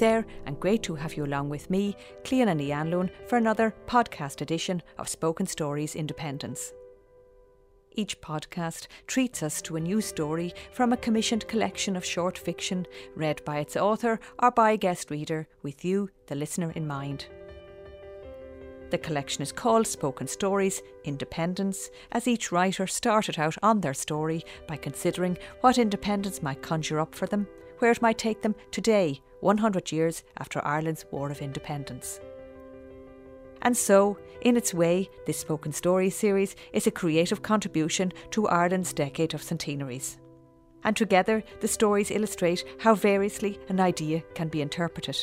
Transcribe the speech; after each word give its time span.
There, 0.00 0.24
and 0.46 0.58
great 0.58 0.82
to 0.84 0.94
have 0.94 1.14
you 1.14 1.26
along 1.26 1.50
with 1.50 1.68
me, 1.68 1.94
Clíona 2.24 2.56
Ní 2.56 2.68
Anluain, 2.68 3.10
for 3.26 3.36
another 3.36 3.74
podcast 3.86 4.40
edition 4.40 4.82
of 4.96 5.10
Spoken 5.10 5.46
Stories 5.46 5.94
Independence. 5.94 6.72
Each 7.92 8.18
podcast 8.18 8.86
treats 9.06 9.42
us 9.42 9.60
to 9.60 9.76
a 9.76 9.80
new 9.80 10.00
story 10.00 10.54
from 10.72 10.94
a 10.94 10.96
commissioned 10.96 11.46
collection 11.48 11.96
of 11.96 12.04
short 12.04 12.38
fiction 12.38 12.86
read 13.14 13.44
by 13.44 13.58
its 13.58 13.76
author 13.76 14.18
or 14.42 14.50
by 14.50 14.70
a 14.70 14.78
guest 14.78 15.10
reader, 15.10 15.46
with 15.62 15.84
you, 15.84 16.08
the 16.28 16.34
listener, 16.34 16.70
in 16.70 16.86
mind. 16.86 17.26
The 18.88 18.96
collection 18.96 19.42
is 19.42 19.52
called 19.52 19.86
Spoken 19.86 20.28
Stories 20.28 20.80
Independence, 21.04 21.90
as 22.10 22.26
each 22.26 22.50
writer 22.50 22.86
started 22.86 23.38
out 23.38 23.58
on 23.62 23.82
their 23.82 23.92
story 23.92 24.44
by 24.66 24.78
considering 24.78 25.36
what 25.60 25.76
independence 25.76 26.42
might 26.42 26.62
conjure 26.62 27.00
up 27.00 27.14
for 27.14 27.26
them, 27.26 27.46
where 27.80 27.90
it 27.90 28.00
might 28.00 28.18
take 28.18 28.42
them 28.42 28.54
today 28.70 29.20
100 29.40 29.90
years 29.92 30.22
after 30.38 30.64
Ireland's 30.64 31.04
War 31.10 31.30
of 31.30 31.42
Independence. 31.42 32.20
And 33.62 33.76
so, 33.76 34.16
in 34.40 34.56
its 34.56 34.72
way, 34.72 35.10
this 35.26 35.38
Spoken 35.38 35.72
Stories 35.72 36.14
series 36.14 36.56
is 36.72 36.86
a 36.86 36.90
creative 36.90 37.42
contribution 37.42 38.12
to 38.30 38.48
Ireland's 38.48 38.92
decade 38.92 39.34
of 39.34 39.42
centenaries. 39.42 40.18
And 40.82 40.96
together, 40.96 41.42
the 41.60 41.68
stories 41.68 42.10
illustrate 42.10 42.64
how 42.78 42.94
variously 42.94 43.58
an 43.68 43.80
idea 43.80 44.22
can 44.34 44.48
be 44.48 44.62
interpreted. 44.62 45.18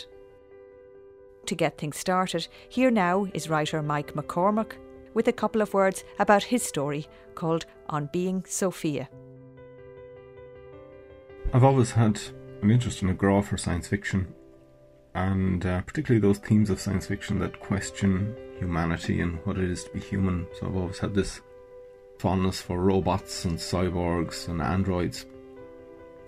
To 1.48 1.56
get 1.56 1.78
things 1.78 1.98
started, 1.98 2.48
here 2.70 2.92
now 2.92 3.26
is 3.34 3.50
writer 3.50 3.82
Mike 3.82 4.14
McCormack 4.14 4.74
with 5.16 5.28
a 5.28 5.34
couple 5.34 5.62
of 5.62 5.74
words 5.74 6.04
about 6.20 6.44
his 6.44 6.62
story 6.62 7.08
called 7.34 7.66
On 7.90 8.08
Being 8.14 8.46
Sophia. 8.46 9.10
I've 11.54 11.64
always 11.64 11.92
had 11.92 12.20
an 12.62 12.72
interest 12.72 13.02
in 13.02 13.10
a 13.10 13.14
grá 13.14 13.44
for 13.44 13.58
science 13.58 13.88
fiction, 13.88 14.34
and 15.16 15.66
uh, 15.66 15.82
particularly 15.82 16.22
those 16.22 16.40
themes 16.40 16.70
of 16.70 16.80
science 16.80 17.08
fiction 17.08 17.40
that 17.40 17.60
question 17.60 18.36
humanity 18.60 19.22
and 19.22 19.40
what 19.46 19.58
it 19.58 19.70
is 19.70 19.84
to 19.84 19.92
be 19.92 20.00
human. 20.00 20.48
So 20.60 20.68
I've 20.68 20.76
always 20.76 21.00
had 21.00 21.14
this 21.14 21.42
fondness 22.20 22.62
for 22.62 22.80
robots 22.80 23.46
and 23.46 23.58
cyborgs 23.58 24.48
and 24.48 24.62
androids. 24.62 25.26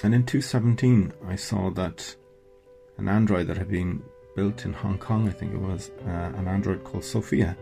And 0.04 0.14
in 0.14 0.26
2017, 0.26 1.14
I 1.28 1.36
saw 1.36 1.70
that 1.72 2.16
an 2.98 3.08
android 3.08 3.48
that 3.48 3.58
had 3.58 3.70
been 3.70 4.04
built 4.36 4.66
in 4.66 4.74
Hong 4.74 4.98
Kong, 4.98 5.28
I 5.28 5.32
think 5.32 5.54
it 5.54 5.60
was, 5.60 5.92
uh, 6.06 6.10
an 6.10 6.48
android 6.48 6.84
called 6.84 7.04
Sophia, 7.04 7.58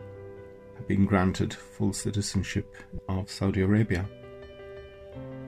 had 0.75 0.87
been 0.87 1.05
granted 1.05 1.53
full 1.53 1.93
citizenship 1.93 2.75
of 3.09 3.31
Saudi 3.31 3.61
Arabia. 3.61 4.07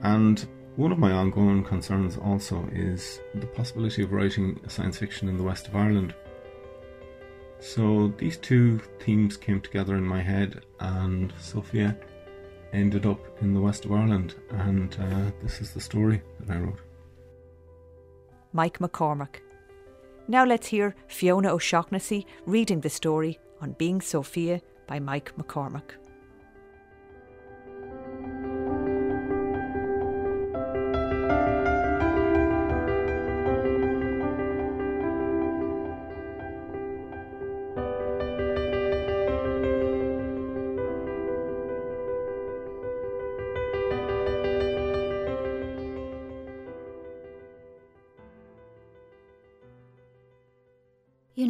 And 0.02 0.46
one 0.76 0.92
of 0.92 0.98
my 0.98 1.12
ongoing 1.12 1.64
concerns 1.64 2.16
also 2.16 2.68
is 2.72 3.20
the 3.34 3.46
possibility 3.46 4.02
of 4.02 4.12
writing 4.12 4.60
science 4.68 4.98
fiction 4.98 5.28
in 5.28 5.36
the 5.36 5.42
west 5.42 5.68
of 5.68 5.76
Ireland. 5.76 6.14
So 7.58 8.12
these 8.16 8.38
two 8.38 8.80
themes 9.00 9.36
came 9.36 9.60
together 9.60 9.96
in 9.96 10.04
my 10.04 10.22
head, 10.22 10.62
and 10.78 11.32
Sophia 11.38 11.96
ended 12.72 13.04
up 13.04 13.20
in 13.42 13.52
the 13.52 13.60
west 13.60 13.84
of 13.84 13.92
Ireland, 13.92 14.34
and 14.50 14.96
uh, 14.98 15.30
this 15.42 15.60
is 15.60 15.72
the 15.72 15.80
story 15.80 16.22
that 16.40 16.56
I 16.56 16.60
wrote. 16.60 16.80
Mike 18.52 18.78
McCormack. 18.78 19.40
Now 20.28 20.44
let's 20.44 20.68
hear 20.68 20.94
Fiona 21.08 21.52
O'Shaughnessy 21.52 22.26
reading 22.46 22.80
the 22.80 22.90
story 22.90 23.38
on 23.60 23.72
Being 23.72 24.00
Sophia 24.00 24.60
by 24.86 24.98
Mike 24.98 25.32
McCormack. 25.36 25.99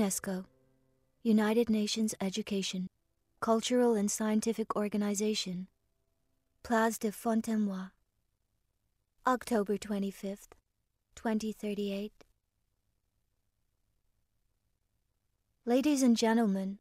UNESCO, 0.01 0.47
United 1.23 1.69
Nations 1.69 2.15
Education, 2.23 2.89
Cultural 3.41 3.95
and 3.95 4.11
Scientific 4.11 4.75
Organization, 4.75 5.67
Place 6.63 6.97
de 6.97 7.11
Fontenoy, 7.11 7.91
October 9.27 9.77
25th, 9.77 10.53
2038. 11.15 12.13
Ladies 15.67 16.03
and 16.03 16.17
gentlemen, 16.17 16.79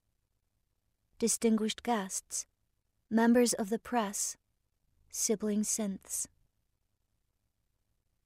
distinguished 1.19 1.83
guests, 1.83 2.45
members 3.09 3.51
of 3.51 3.69
the 3.69 3.79
press, 3.79 4.37
sibling 5.11 5.63
synths. 5.63 6.27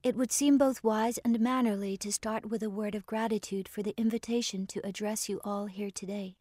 It 0.04 0.18
would 0.18 0.34
seem 0.34 0.58
both 0.58 0.84
wise 0.84 1.18
and 1.20 1.40
mannerly 1.40 1.96
to 1.98 2.12
start 2.12 2.46
with 2.46 2.62
a 2.62 2.70
word 2.70 2.94
of 2.94 3.06
gratitude 3.06 3.70
for 3.70 3.82
the 3.82 3.94
invitation 3.96 4.68
to 4.68 4.86
address 4.86 5.30
you 5.30 5.40
all 5.46 5.68
here 5.68 5.92
today. 5.92 6.36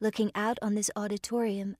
Looking 0.00 0.30
out 0.34 0.58
on 0.62 0.74
this 0.74 0.90
auditorium 0.96 1.76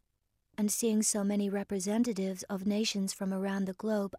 and 0.58 0.70
seeing 0.70 1.02
so 1.02 1.24
many 1.24 1.48
representatives 1.48 2.42
of 2.50 2.66
nations 2.66 3.14
from 3.14 3.32
around 3.32 3.64
the 3.64 3.72
globe, 3.72 4.14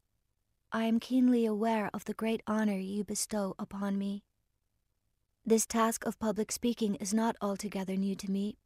I 0.71 0.85
am 0.85 0.99
keenly 0.99 1.45
aware 1.45 1.91
of 1.93 2.05
the 2.05 2.15
great 2.15 2.41
honor 2.47 2.79
you 2.79 3.03
bestow 3.03 3.53
upon 3.59 3.99
me. 3.99 4.23
This 5.45 5.67
task 5.67 6.03
of 6.03 6.17
public 6.17 6.51
speaking 6.51 6.95
is 6.95 7.13
not 7.13 7.35
altogether 7.39 7.95
new 7.95 8.15
to 8.15 8.31
me, 8.31 8.57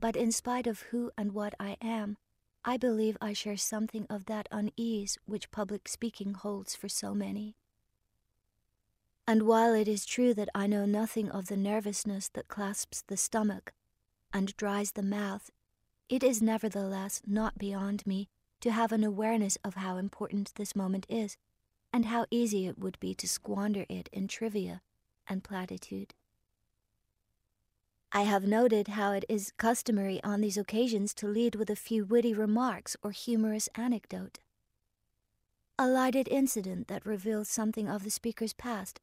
but 0.00 0.16
in 0.16 0.32
spite 0.32 0.66
of 0.66 0.80
who 0.90 1.12
and 1.16 1.30
what 1.30 1.54
I 1.60 1.76
am, 1.80 2.16
I 2.68 2.76
believe 2.76 3.16
I 3.20 3.32
share 3.32 3.56
something 3.56 4.08
of 4.10 4.26
that 4.26 4.48
unease 4.50 5.18
which 5.24 5.52
public 5.52 5.86
speaking 5.86 6.34
holds 6.34 6.74
for 6.74 6.88
so 6.88 7.14
many. 7.14 7.54
And 9.24 9.44
while 9.44 9.72
it 9.72 9.86
is 9.86 10.04
true 10.04 10.34
that 10.34 10.48
I 10.52 10.66
know 10.66 10.84
nothing 10.84 11.30
of 11.30 11.46
the 11.46 11.56
nervousness 11.56 12.28
that 12.30 12.48
clasps 12.48 13.04
the 13.06 13.16
stomach 13.16 13.72
and 14.32 14.56
dries 14.56 14.92
the 14.92 15.04
mouth, 15.04 15.52
it 16.08 16.24
is 16.24 16.42
nevertheless 16.42 17.22
not 17.24 17.56
beyond 17.56 18.04
me 18.04 18.28
to 18.60 18.72
have 18.72 18.90
an 18.90 19.04
awareness 19.04 19.56
of 19.64 19.76
how 19.76 19.96
important 19.96 20.52
this 20.56 20.74
moment 20.74 21.06
is, 21.08 21.36
and 21.92 22.06
how 22.06 22.26
easy 22.32 22.66
it 22.66 22.78
would 22.80 22.98
be 22.98 23.14
to 23.14 23.28
squander 23.28 23.86
it 23.88 24.08
in 24.12 24.26
trivia 24.26 24.82
and 25.28 25.44
platitude. 25.44 26.14
I 28.16 28.22
have 28.22 28.46
noted 28.46 28.88
how 28.88 29.12
it 29.12 29.26
is 29.28 29.52
customary 29.58 30.24
on 30.24 30.40
these 30.40 30.56
occasions 30.56 31.12
to 31.16 31.28
lead 31.28 31.54
with 31.54 31.68
a 31.68 31.76
few 31.76 32.06
witty 32.06 32.32
remarks 32.32 32.96
or 33.02 33.10
humorous 33.10 33.68
anecdote. 33.74 34.38
A 35.78 35.86
lighted 35.86 36.26
incident 36.28 36.88
that 36.88 37.04
reveals 37.04 37.50
something 37.50 37.90
of 37.90 38.04
the 38.04 38.10
speaker's 38.10 38.54
past 38.54 39.02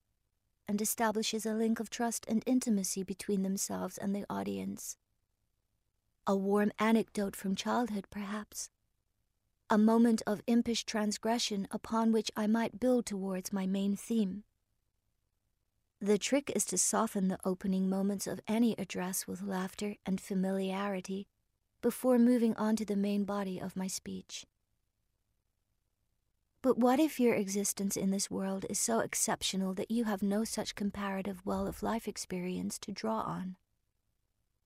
and 0.68 0.81
establishes 0.81 1.46
a 1.46 1.53
link 1.53 1.79
of 1.79 1.91
trust 1.91 2.25
and 2.28 2.41
intimacy 2.47 3.03
between 3.03 3.44
themselves 3.44 4.00
and 4.00 4.16
the 4.16 4.25
audience. 4.31 4.97
A 6.25 6.35
warm 6.35 6.72
anecdote 6.79 7.35
from 7.35 7.53
childhood, 7.53 8.07
perhaps. 8.09 8.72
A 9.69 9.78
moment 9.78 10.23
of 10.25 10.41
impish 10.47 10.85
transgression 10.85 11.67
upon 11.70 12.11
which 12.11 12.32
I 12.35 12.47
might 12.47 12.79
build 12.79 13.05
towards 13.05 13.53
my 13.53 13.67
main 13.67 13.96
theme. 13.96 14.43
The 16.03 16.17
trick 16.17 16.52
is 16.53 16.66
to 16.66 16.78
soften 16.78 17.29
the 17.29 17.40
opening 17.46 17.90
moments 17.90 18.28
of 18.28 18.41
any 18.46 18.76
address 18.78 19.26
with 19.26 19.41
laughter 19.41 19.96
and 20.05 20.20
familiarity 20.20 21.28
before 21.82 22.20
moving 22.20 22.53
on 22.58 22.76
to 22.76 22.84
the 22.84 22.97
main 22.97 23.23
body 23.23 23.58
of 23.58 23.78
my 23.78 23.88
speech. 23.88 24.46
But 26.61 26.78
what 26.78 27.00
if 27.00 27.22
your 27.22 27.34
existence 27.35 27.96
in 27.96 28.11
this 28.11 28.29
world 28.29 28.66
is 28.70 28.79
so 28.79 29.00
exceptional 29.00 29.73
that 29.76 29.90
you 29.90 30.03
have 30.03 30.22
no 30.22 30.44
such 30.44 30.76
comparative 30.76 31.41
well 31.46 31.67
of 31.67 31.82
life 31.82 32.05
experience 32.05 32.78
to 32.79 32.91
draw 32.91 33.22
on? 33.22 33.55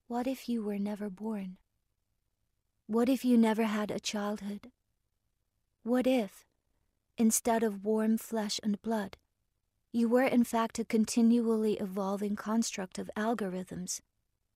What 0.07 0.25
if 0.25 0.49
you 0.49 0.63
were 0.63 0.79
never 0.79 1.07
born? 1.07 1.57
What 2.87 3.09
if 3.09 3.23
you 3.23 3.37
never 3.37 3.65
had 3.65 3.91
a 3.91 3.99
childhood? 3.99 4.71
What 5.83 6.07
if, 6.07 6.47
instead 7.15 7.61
of 7.61 7.85
warm 7.85 8.17
flesh 8.17 8.59
and 8.63 8.81
blood, 8.81 9.17
you 9.97 10.07
were, 10.07 10.23
in 10.23 10.43
fact, 10.43 10.77
a 10.77 10.85
continually 10.85 11.73
evolving 11.79 12.35
construct 12.35 12.99
of 12.99 13.09
algorithms, 13.17 13.99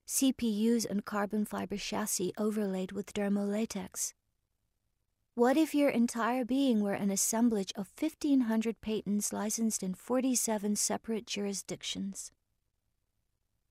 CPUs 0.08 0.86
and 0.88 1.04
carbon 1.04 1.46
fiber 1.46 1.78
chassis 1.78 2.32
overlaid 2.38 2.92
with 2.92 3.12
dermolatex. 3.12 4.14
What 5.34 5.58
if 5.58 5.74
your 5.74 5.90
entire 5.90 6.46
being 6.46 6.82
were 6.84 6.94
an 6.94 7.10
assemblage 7.10 7.74
of 7.76 7.90
1,500 8.00 8.82
patents 8.82 9.34
licensed 9.34 9.82
in 9.82 9.96
47 9.96 10.76
separate 10.76 11.26
jurisdictions? 11.26 12.32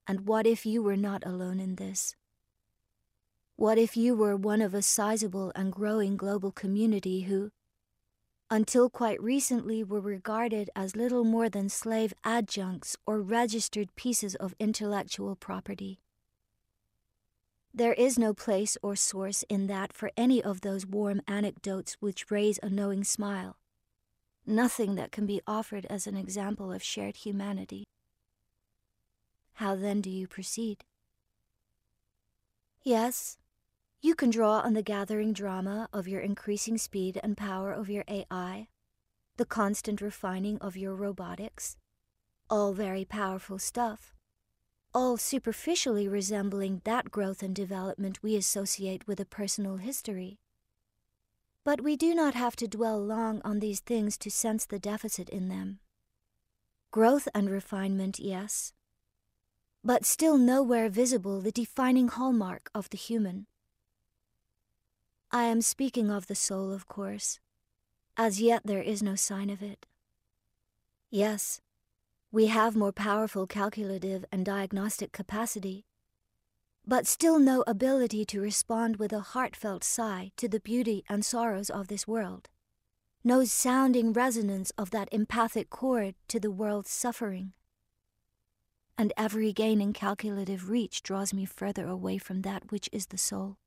And 0.08 0.26
what 0.26 0.48
if 0.48 0.66
you 0.66 0.82
were 0.82 0.96
not 0.96 1.24
alone 1.24 1.60
in 1.60 1.76
this? 1.76 2.16
What 3.54 3.78
if 3.78 3.96
you 3.96 4.16
were 4.16 4.34
one 4.34 4.60
of 4.60 4.74
a 4.74 4.82
sizable 4.82 5.52
and 5.54 5.70
growing 5.70 6.16
global 6.16 6.50
community 6.50 7.22
who, 7.22 7.52
until 8.50 8.90
quite 8.90 9.22
recently 9.22 9.84
were 9.84 10.00
regarded 10.00 10.68
as 10.74 10.96
little 10.96 11.22
more 11.22 11.48
than 11.48 11.68
slave 11.68 12.12
adjuncts 12.24 12.96
or 13.06 13.20
registered 13.20 13.94
pieces 13.94 14.34
of 14.34 14.54
intellectual 14.58 15.36
property. 15.36 16.00
There 17.72 17.92
is 17.92 18.18
no 18.18 18.34
place 18.34 18.76
or 18.82 18.96
source 18.96 19.44
in 19.48 19.68
that 19.68 19.92
for 19.92 20.10
any 20.16 20.42
of 20.42 20.62
those 20.62 20.84
warm 20.84 21.22
anecdotes 21.28 21.96
which 22.00 22.30
raise 22.30 22.58
a 22.62 22.68
knowing 22.68 23.04
smile. 23.04 23.56
Nothing 24.44 24.96
that 24.96 25.12
can 25.12 25.26
be 25.26 25.40
offered 25.46 25.86
as 25.86 26.08
an 26.08 26.16
example 26.16 26.72
of 26.72 26.82
shared 26.82 27.18
humanity. 27.18 27.84
How 29.54 29.76
then 29.76 30.00
do 30.00 30.10
you 30.10 30.26
proceed? 30.26 30.84
Yes, 32.82 33.36
you 34.02 34.14
can 34.14 34.30
draw 34.30 34.60
on 34.60 34.72
the 34.72 34.82
gathering 34.82 35.32
drama 35.32 35.88
of 35.92 36.08
your 36.08 36.20
increasing 36.20 36.78
speed 36.78 37.20
and 37.22 37.36
power 37.36 37.70
of 37.70 37.90
your 37.90 38.04
AI, 38.08 38.68
the 39.36 39.44
constant 39.44 40.00
refining 40.00 40.58
of 40.58 40.76
your 40.76 40.94
robotics. 40.94 41.76
All 42.48 42.72
very 42.72 43.04
powerful 43.04 43.58
stuff. 43.58 44.14
All 44.94 45.18
superficially 45.18 46.08
resembling 46.08 46.80
that 46.84 47.10
growth 47.10 47.42
and 47.42 47.54
development 47.54 48.22
we 48.22 48.36
associate 48.36 49.06
with 49.06 49.20
a 49.20 49.26
personal 49.26 49.76
history. 49.76 50.38
But 51.62 51.82
we 51.82 51.94
do 51.94 52.14
not 52.14 52.34
have 52.34 52.56
to 52.56 52.66
dwell 52.66 52.98
long 52.98 53.42
on 53.44 53.60
these 53.60 53.80
things 53.80 54.16
to 54.18 54.30
sense 54.30 54.64
the 54.64 54.78
deficit 54.78 55.28
in 55.28 55.48
them. 55.48 55.78
Growth 56.90 57.28
and 57.34 57.50
refinement, 57.50 58.18
yes, 58.18 58.72
but 59.84 60.04
still 60.06 60.38
nowhere 60.38 60.88
visible 60.88 61.40
the 61.40 61.52
defining 61.52 62.08
hallmark 62.08 62.70
of 62.74 62.88
the 62.90 62.96
human. 62.96 63.46
I 65.32 65.44
am 65.44 65.62
speaking 65.62 66.10
of 66.10 66.26
the 66.26 66.34
soul, 66.34 66.72
of 66.72 66.88
course. 66.88 67.38
As 68.16 68.40
yet, 68.40 68.62
there 68.64 68.82
is 68.82 69.00
no 69.00 69.14
sign 69.14 69.48
of 69.48 69.62
it. 69.62 69.86
Yes, 71.08 71.60
we 72.32 72.46
have 72.46 72.74
more 72.74 72.90
powerful 72.90 73.46
calculative 73.46 74.24
and 74.32 74.44
diagnostic 74.44 75.12
capacity, 75.12 75.86
but 76.84 77.06
still 77.06 77.38
no 77.38 77.62
ability 77.68 78.24
to 78.24 78.40
respond 78.40 78.96
with 78.96 79.12
a 79.12 79.20
heartfelt 79.20 79.84
sigh 79.84 80.32
to 80.36 80.48
the 80.48 80.58
beauty 80.58 81.04
and 81.08 81.24
sorrows 81.24 81.70
of 81.70 81.86
this 81.86 82.08
world, 82.08 82.48
no 83.22 83.44
sounding 83.44 84.12
resonance 84.12 84.72
of 84.76 84.90
that 84.90 85.08
empathic 85.12 85.70
chord 85.70 86.16
to 86.26 86.40
the 86.40 86.50
world's 86.50 86.90
suffering. 86.90 87.52
And 88.98 89.12
every 89.16 89.52
gain 89.52 89.80
in 89.80 89.92
calculative 89.92 90.70
reach 90.70 91.04
draws 91.04 91.32
me 91.32 91.44
further 91.44 91.86
away 91.86 92.18
from 92.18 92.42
that 92.42 92.72
which 92.72 92.88
is 92.90 93.06
the 93.06 93.18
soul. 93.18 93.58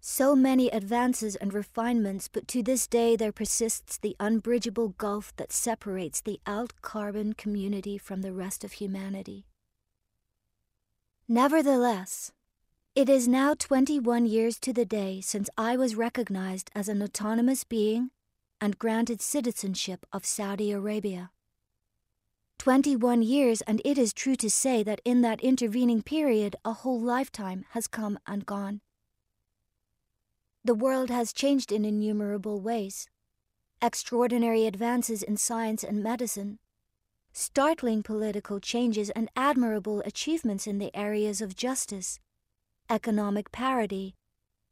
So 0.00 0.36
many 0.36 0.68
advances 0.68 1.36
and 1.36 1.52
refinements, 1.52 2.28
but 2.28 2.46
to 2.48 2.62
this 2.62 2.86
day 2.86 3.16
there 3.16 3.32
persists 3.32 3.98
the 3.98 4.16
unbridgeable 4.20 4.90
gulf 4.98 5.32
that 5.36 5.52
separates 5.52 6.20
the 6.20 6.40
alt 6.46 6.80
carbon 6.82 7.32
community 7.32 7.98
from 7.98 8.22
the 8.22 8.32
rest 8.32 8.62
of 8.64 8.72
humanity. 8.72 9.46
Nevertheless, 11.28 12.30
it 12.94 13.08
is 13.08 13.26
now 13.28 13.52
21 13.52 14.26
years 14.26 14.58
to 14.60 14.72
the 14.72 14.86
day 14.86 15.20
since 15.20 15.50
I 15.58 15.76
was 15.76 15.96
recognized 15.96 16.70
as 16.74 16.88
an 16.88 17.02
autonomous 17.02 17.64
being 17.64 18.10
and 18.60 18.78
granted 18.78 19.20
citizenship 19.20 20.06
of 20.12 20.24
Saudi 20.24 20.72
Arabia. 20.72 21.30
21 22.58 23.22
years, 23.22 23.60
and 23.62 23.82
it 23.84 23.98
is 23.98 24.14
true 24.14 24.36
to 24.36 24.48
say 24.48 24.82
that 24.82 25.00
in 25.04 25.20
that 25.20 25.40
intervening 25.40 26.02
period 26.02 26.56
a 26.64 26.72
whole 26.72 27.00
lifetime 27.00 27.64
has 27.70 27.86
come 27.86 28.18
and 28.26 28.46
gone. 28.46 28.80
The 30.66 30.74
world 30.74 31.10
has 31.10 31.32
changed 31.32 31.70
in 31.70 31.84
innumerable 31.84 32.60
ways. 32.60 33.08
Extraordinary 33.80 34.66
advances 34.66 35.22
in 35.22 35.36
science 35.36 35.84
and 35.84 36.02
medicine, 36.02 36.58
startling 37.32 38.02
political 38.02 38.58
changes, 38.58 39.10
and 39.10 39.30
admirable 39.36 40.00
achievements 40.04 40.66
in 40.66 40.78
the 40.78 40.90
areas 40.92 41.40
of 41.40 41.54
justice, 41.54 42.18
economic 42.90 43.52
parity, 43.52 44.16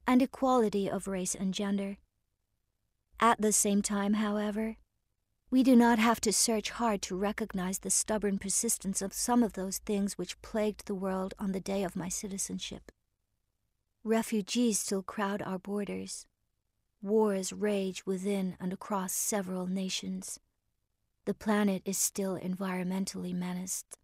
and 0.04 0.20
equality 0.20 0.90
of 0.90 1.06
race 1.06 1.36
and 1.36 1.54
gender. 1.54 1.98
At 3.20 3.40
the 3.40 3.52
same 3.52 3.80
time, 3.80 4.14
however, 4.14 4.78
we 5.48 5.62
do 5.62 5.76
not 5.76 6.00
have 6.00 6.20
to 6.22 6.32
search 6.32 6.70
hard 6.70 7.02
to 7.02 7.14
recognize 7.14 7.78
the 7.78 7.90
stubborn 7.90 8.40
persistence 8.40 9.00
of 9.00 9.12
some 9.12 9.44
of 9.44 9.52
those 9.52 9.78
things 9.78 10.18
which 10.18 10.42
plagued 10.42 10.86
the 10.86 10.94
world 10.96 11.34
on 11.38 11.52
the 11.52 11.60
day 11.60 11.84
of 11.84 11.94
my 11.94 12.08
citizenship. 12.08 12.90
Refugees 14.06 14.80
still 14.80 15.02
crowd 15.02 15.40
our 15.40 15.58
borders. 15.58 16.26
Wars 17.00 17.54
rage 17.54 18.04
within 18.04 18.54
and 18.60 18.70
across 18.70 19.14
several 19.14 19.66
nations. 19.66 20.38
The 21.24 21.32
planet 21.32 21.80
is 21.86 21.96
still 21.96 22.38
environmentally 22.38 23.34
menaced. 23.34 23.96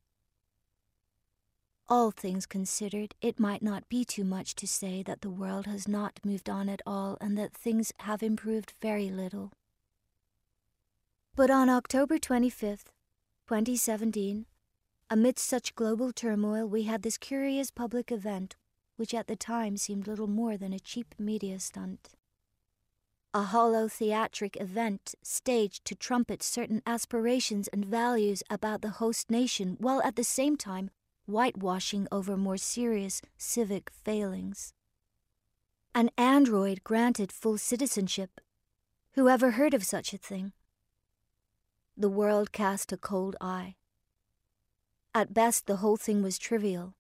All 1.87 2.13
things 2.13 2.47
considered, 2.47 3.15
it 3.21 3.39
might 3.39 3.63
not 3.63 3.91
be 3.91 4.07
too 4.07 4.25
much 4.25 4.55
to 4.55 4.67
say 4.67 5.03
that 5.03 5.21
the 5.21 5.29
world 5.29 5.67
has 5.67 5.87
not 5.87 6.19
moved 6.25 6.49
on 6.49 6.71
at 6.71 6.81
all 6.87 7.19
and 7.21 7.37
that 7.37 7.53
things 7.53 7.93
have 8.01 8.23
improved 8.23 8.73
very 8.81 9.11
little. 9.11 9.53
But 11.37 11.51
on 11.51 11.69
October 11.69 12.17
25th, 12.17 12.87
2017, 13.49 14.47
amidst 15.11 15.45
such 15.45 15.75
global 15.75 16.11
turmoil, 16.11 16.67
we 16.67 16.85
had 16.85 17.03
this 17.03 17.19
curious 17.19 17.71
public 17.71 18.11
event 18.11 18.57
which 19.01 19.15
at 19.15 19.29
the 19.29 19.35
time 19.35 19.79
seemed 19.79 20.07
little 20.07 20.27
more 20.27 20.59
than 20.59 20.75
a 20.75 20.79
cheap 20.79 21.15
media 21.19 21.59
stunt. 21.59 22.11
A 23.33 23.45
hollow 23.45 23.89
theatric 23.89 24.61
event 24.61 25.15
staged 25.23 25.87
to 25.87 25.95
trumpet 25.95 26.43
certain 26.43 26.83
aspirations 26.85 27.67
and 27.69 27.83
values 27.83 28.43
about 28.51 28.83
the 28.83 29.01
host 29.01 29.31
nation 29.31 29.79
while 29.81 30.03
at 30.03 30.17
the 30.17 30.23
same 30.23 30.55
time 30.55 30.91
whitewashing 31.25 32.09
over 32.13 32.37
more 32.37 32.59
serious 32.59 33.23
civic 33.39 33.89
failings. 33.89 34.75
An 35.95 36.11
android 36.19 36.85
granted 36.85 37.33
full 37.33 37.57
citizenship. 37.57 38.39
Whoever 39.13 39.53
heard 39.53 39.73
of 39.73 39.83
such 39.83 40.13
a 40.13 40.19
thing? 40.19 40.53
The 41.97 42.11
world 42.11 42.53
cast 42.53 42.93
a 42.93 42.99
cold 42.99 43.35
eye. 43.41 43.77
At 45.15 45.33
best, 45.33 45.67
the 45.67 45.77
whole 45.77 45.97
thing 45.97 46.23
was 46.23 46.37
trivial 46.37 46.97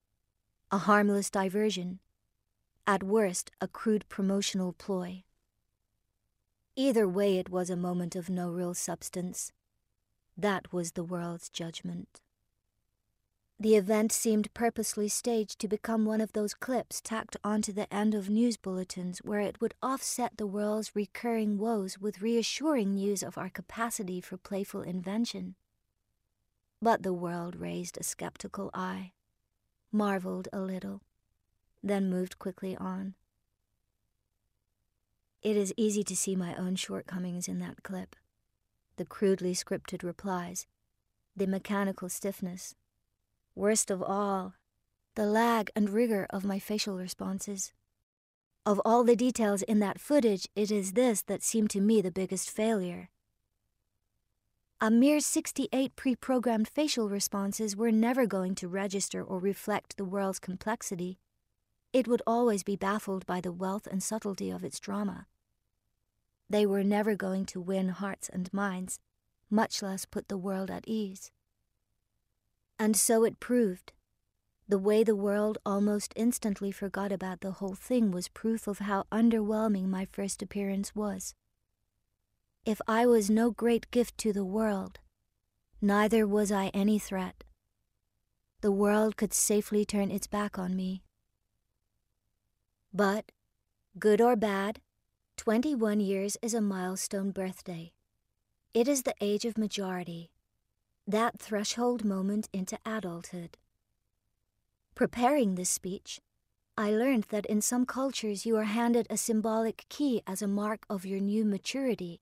a 0.72 0.78
harmless 0.78 1.30
diversion, 1.30 1.98
at 2.86 3.02
worst, 3.02 3.50
a 3.60 3.66
crude 3.66 4.08
promotional 4.08 4.72
ploy. 4.72 5.24
Either 6.76 7.08
way, 7.08 7.38
it 7.38 7.48
was 7.48 7.70
a 7.70 7.76
moment 7.76 8.14
of 8.14 8.30
no 8.30 8.48
real 8.50 8.72
substance. 8.72 9.50
That 10.36 10.72
was 10.72 10.92
the 10.92 11.02
world's 11.02 11.48
judgment. 11.48 12.20
The 13.58 13.74
event 13.74 14.12
seemed 14.12 14.54
purposely 14.54 15.08
staged 15.08 15.58
to 15.58 15.66
become 15.66 16.04
one 16.04 16.20
of 16.20 16.34
those 16.34 16.54
clips 16.54 17.00
tacked 17.00 17.36
onto 17.42 17.72
the 17.72 17.92
end 17.92 18.14
of 18.14 18.30
news 18.30 18.56
bulletins 18.56 19.18
where 19.24 19.40
it 19.40 19.60
would 19.60 19.74
offset 19.82 20.36
the 20.36 20.46
world's 20.46 20.94
recurring 20.94 21.58
woes 21.58 21.98
with 21.98 22.22
reassuring 22.22 22.94
news 22.94 23.24
of 23.24 23.36
our 23.36 23.50
capacity 23.50 24.20
for 24.20 24.36
playful 24.36 24.82
invention. 24.82 25.56
But 26.80 27.02
the 27.02 27.12
world 27.12 27.56
raised 27.56 27.98
a 27.98 28.04
skeptical 28.04 28.70
eye 28.72 29.12
marveled 29.92 30.48
a 30.52 30.60
little, 30.60 31.02
then 31.82 32.10
moved 32.10 32.38
quickly 32.38 32.76
on. 32.76 33.14
It 35.42 35.56
is 35.56 35.72
easy 35.76 36.04
to 36.04 36.16
see 36.16 36.36
my 36.36 36.54
own 36.54 36.76
shortcomings 36.76 37.48
in 37.48 37.58
that 37.60 37.82
clip 37.82 38.16
the 38.96 39.06
crudely 39.06 39.54
scripted 39.54 40.02
replies, 40.02 40.66
the 41.34 41.46
mechanical 41.46 42.10
stiffness. 42.10 42.74
Worst 43.54 43.90
of 43.90 44.02
all, 44.02 44.52
the 45.14 45.24
lag 45.24 45.70
and 45.74 45.88
rigor 45.88 46.26
of 46.28 46.44
my 46.44 46.58
facial 46.58 46.98
responses. 46.98 47.72
Of 48.66 48.78
all 48.84 49.02
the 49.02 49.16
details 49.16 49.62
in 49.62 49.78
that 49.78 49.98
footage, 49.98 50.46
it 50.54 50.70
is 50.70 50.92
this 50.92 51.22
that 51.22 51.42
seemed 51.42 51.70
to 51.70 51.80
me 51.80 52.02
the 52.02 52.10
biggest 52.10 52.50
failure. 52.50 53.08
A 54.82 54.90
mere 54.90 55.20
68 55.20 55.94
pre 55.94 56.16
programmed 56.16 56.66
facial 56.66 57.10
responses 57.10 57.76
were 57.76 57.92
never 57.92 58.24
going 58.24 58.54
to 58.54 58.66
register 58.66 59.22
or 59.22 59.38
reflect 59.38 59.98
the 59.98 60.06
world's 60.06 60.38
complexity. 60.38 61.18
It 61.92 62.08
would 62.08 62.22
always 62.26 62.62
be 62.62 62.76
baffled 62.76 63.26
by 63.26 63.42
the 63.42 63.52
wealth 63.52 63.86
and 63.86 64.02
subtlety 64.02 64.48
of 64.48 64.64
its 64.64 64.80
drama. 64.80 65.26
They 66.48 66.64
were 66.64 66.82
never 66.82 67.14
going 67.14 67.44
to 67.46 67.60
win 67.60 67.90
hearts 67.90 68.30
and 68.30 68.50
minds, 68.54 69.00
much 69.50 69.82
less 69.82 70.06
put 70.06 70.28
the 70.28 70.38
world 70.38 70.70
at 70.70 70.88
ease. 70.88 71.30
And 72.78 72.96
so 72.96 73.24
it 73.24 73.38
proved. 73.38 73.92
The 74.66 74.78
way 74.78 75.04
the 75.04 75.14
world 75.14 75.58
almost 75.66 76.14
instantly 76.16 76.72
forgot 76.72 77.12
about 77.12 77.42
the 77.42 77.52
whole 77.52 77.74
thing 77.74 78.12
was 78.12 78.28
proof 78.28 78.66
of 78.66 78.78
how 78.78 79.04
underwhelming 79.12 79.88
my 79.88 80.06
first 80.06 80.40
appearance 80.40 80.96
was. 80.96 81.34
If 82.66 82.80
I 82.86 83.06
was 83.06 83.30
no 83.30 83.50
great 83.50 83.90
gift 83.90 84.18
to 84.18 84.34
the 84.34 84.44
world, 84.44 84.98
neither 85.80 86.26
was 86.26 86.52
I 86.52 86.66
any 86.74 86.98
threat. 86.98 87.42
The 88.60 88.70
world 88.70 89.16
could 89.16 89.32
safely 89.32 89.86
turn 89.86 90.10
its 90.10 90.26
back 90.26 90.58
on 90.58 90.76
me. 90.76 91.02
But, 92.92 93.32
good 93.98 94.20
or 94.20 94.36
bad, 94.36 94.80
21 95.38 96.00
years 96.00 96.36
is 96.42 96.52
a 96.52 96.60
milestone 96.60 97.30
birthday. 97.30 97.92
It 98.74 98.88
is 98.88 99.02
the 99.04 99.14
age 99.22 99.46
of 99.46 99.56
majority, 99.56 100.30
that 101.06 101.40
threshold 101.40 102.04
moment 102.04 102.50
into 102.52 102.78
adulthood. 102.84 103.56
Preparing 104.94 105.54
this 105.54 105.70
speech, 105.70 106.20
I 106.76 106.90
learned 106.90 107.24
that 107.30 107.46
in 107.46 107.62
some 107.62 107.86
cultures 107.86 108.44
you 108.44 108.58
are 108.58 108.64
handed 108.64 109.06
a 109.08 109.16
symbolic 109.16 109.86
key 109.88 110.20
as 110.26 110.42
a 110.42 110.46
mark 110.46 110.84
of 110.90 111.06
your 111.06 111.20
new 111.20 111.46
maturity. 111.46 112.20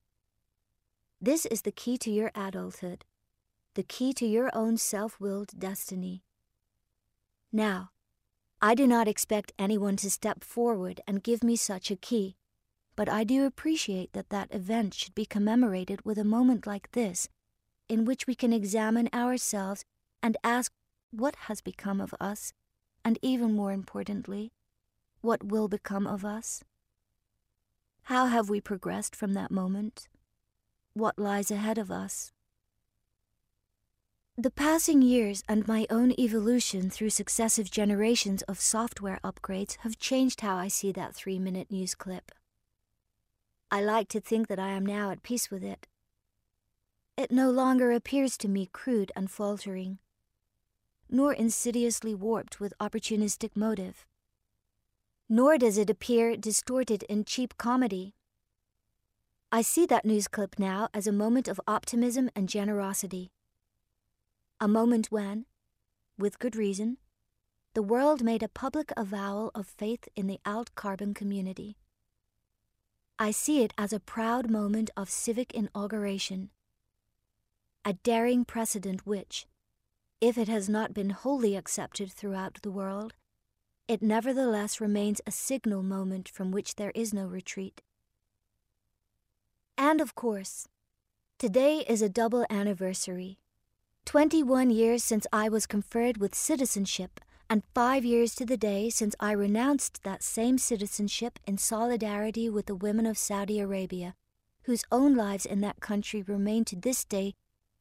This 1.21 1.47
is 1.47 1.63
the 1.63 1.73
key 1.73 1.99
to 1.99 2.11
your 2.11 2.31
adulthood, 2.35 3.05
the 3.75 3.83
key 3.83 4.13
to 4.15 4.27
your 4.27 4.51
own 4.55 4.77
self 4.77 5.19
willed 5.19 5.59
destiny. 5.59 6.23
Now, 7.53 7.91
I 8.63 8.75
do 8.75 8.87
not 8.87 9.09
expect 9.09 9.53
anyone 9.59 9.97
to 9.97 10.11
step 10.11 10.45
forward 10.45 11.01
and 11.07 11.23
give 11.23 11.43
me 11.43 11.57
such 11.57 11.91
a 11.91 11.97
key, 11.97 12.37
but 12.95 13.09
I 13.09 13.25
do 13.25 13.47
appreciate 13.47 14.13
that 14.13 14.31
that 14.31 14.55
event 14.55 14.95
should 14.95 15.15
be 15.15 15.27
commemorated 15.27 16.05
with 16.05 16.19
a 16.19 16.25
moment 16.25 16.67
like 16.67 16.93
this, 16.93 17.29
in 17.89 18.05
which 18.05 18.27
we 18.27 18.35
can 18.35 18.53
examine 18.53 19.09
ourselves 19.13 19.85
and 20.23 20.37
ask 20.45 20.73
what 21.11 21.35
has 21.47 21.61
become 21.61 22.01
of 22.01 22.15
us 22.21 22.53
and 23.05 23.19
even 23.23 23.55
more 23.55 23.73
importantly, 23.73 24.53
what 25.21 25.43
will 25.43 25.67
become 25.67 26.07
of 26.07 26.25
us? 26.25 26.63
How 28.03 28.27
have 28.27 28.49
we 28.49 28.61
progressed 28.61 29.17
from 29.17 29.35
that 29.35 29.51
moment? 29.51 30.09
What 30.99 31.17
lies 31.17 31.53
ahead 31.53 31.79
of 31.79 31.93
us? 31.93 32.33
The 34.37 34.51
passing 34.51 35.01
years 35.01 35.45
and 35.49 35.69
my 35.69 35.87
own 35.91 36.13
evolution 36.19 36.91
through 36.91 37.11
successive 37.11 37.71
generations 37.71 38.43
of 38.43 38.59
software 38.59 39.21
upgrades 39.23 39.77
have 39.83 40.01
changed 40.01 40.41
how 40.41 40.57
I 40.57 40.67
see 40.67 40.91
that 40.91 41.15
three 41.15 41.39
minute 41.39 41.71
news 41.71 41.95
clip. 41.95 42.33
I 43.71 43.81
like 43.81 44.09
to 44.09 44.21
think 44.21 44.49
that 44.49 44.59
I 44.59 44.71
am 44.71 44.85
now 44.85 45.13
at 45.13 45.23
peace 45.23 45.53
with 45.53 45.63
it. 45.63 45.87
It 47.17 47.31
no 47.31 47.49
longer 47.49 47.93
appears 47.93 48.37
to 48.39 48.49
me 48.49 48.69
crude 48.73 49.13
and 49.15 49.31
faltering 49.31 50.01
nor 51.09 51.33
insidiously 51.33 52.13
warped 52.13 52.59
with 52.59 52.75
opportunistic 52.81 53.51
motive. 53.55 54.05
Nor 55.29 55.59
does 55.59 55.79
it 55.79 55.91
appear 55.91 56.37
distorted 56.37 57.05
in 57.05 57.25
cheap 57.25 57.57
comedy. 57.57 58.15
I 59.51 59.63
see 59.63 59.87
that 59.87 60.05
news 60.05 60.29
clip 60.29 60.59
now 60.59 60.91
as 60.93 61.07
a 61.07 61.13
moment 61.13 61.49
of 61.49 61.59
optimism 61.67 62.29
and 62.37 62.51
generosity. 62.51 63.31
A 64.61 64.69
moment 64.69 65.07
when, 65.11 65.47
with 66.19 66.39
good 66.39 66.55
reason, 66.55 66.99
the 67.73 67.83
world 67.83 68.23
made 68.23 68.43
a 68.43 68.49
public 68.49 68.93
avowal 68.95 69.51
of 69.55 69.67
faith 69.67 70.07
in 70.15 70.27
the 70.27 70.39
alt 70.45 70.75
carbon 70.75 71.15
community. 71.15 71.79
I 73.19 73.31
see 73.31 73.63
it 73.63 73.73
as 73.79 73.95
a 73.95 74.01
proud 74.01 74.51
moment 74.51 74.91
of 74.99 75.09
civic 75.09 75.55
inauguration, 75.55 76.51
a 77.87 77.95
daring 77.95 78.45
precedent 78.45 79.07
which, 79.07 79.47
if 80.21 80.37
it 80.37 80.49
has 80.49 80.69
not 80.69 80.93
been 80.93 81.11
wholly 81.11 81.57
accepted 81.57 82.13
throughout 82.13 82.59
the 82.61 82.71
world, 82.71 83.15
it 83.87 84.03
nevertheless 84.03 84.79
remains 84.79 85.23
a 85.27 85.31
signal 85.31 85.83
moment 85.83 86.29
from 86.29 86.51
which 86.51 86.75
there 86.75 86.93
is 86.95 87.15
no 87.15 87.27
retreat. 87.27 87.81
And 89.81 90.01
of 90.01 90.17
course, 90.17 90.67
today 91.39 91.85
is 91.89 92.03
a 92.03 92.09
double 92.09 92.45
anniversary 92.51 93.39
21 94.07 94.71
years 94.71 95.05
since 95.05 95.25
I 95.33 95.49
was 95.49 95.67
conferred 95.67 96.17
with 96.17 96.35
citizenship, 96.35 97.21
and 97.49 97.63
five 97.75 98.05
years 98.05 98.35
to 98.35 98.45
the 98.45 98.57
day 98.57 98.91
since 98.91 99.15
I 99.21 99.31
renounced 99.31 100.03
that 100.03 100.25
same 100.25 100.59
citizenship 100.59 101.39
in 101.47 101.59
solidarity 101.59 102.51
with 102.51 102.67
the 102.67 102.75
women 102.75 103.07
of 103.07 103.17
Saudi 103.17 103.61
Arabia, 103.61 104.17
whose 104.63 104.85
own 104.91 105.15
lives 105.15 105.47
in 105.47 105.61
that 105.61 105.81
country 105.81 106.23
remain 106.23 106.65
to 106.65 106.77
this 106.77 107.05
day 107.05 107.35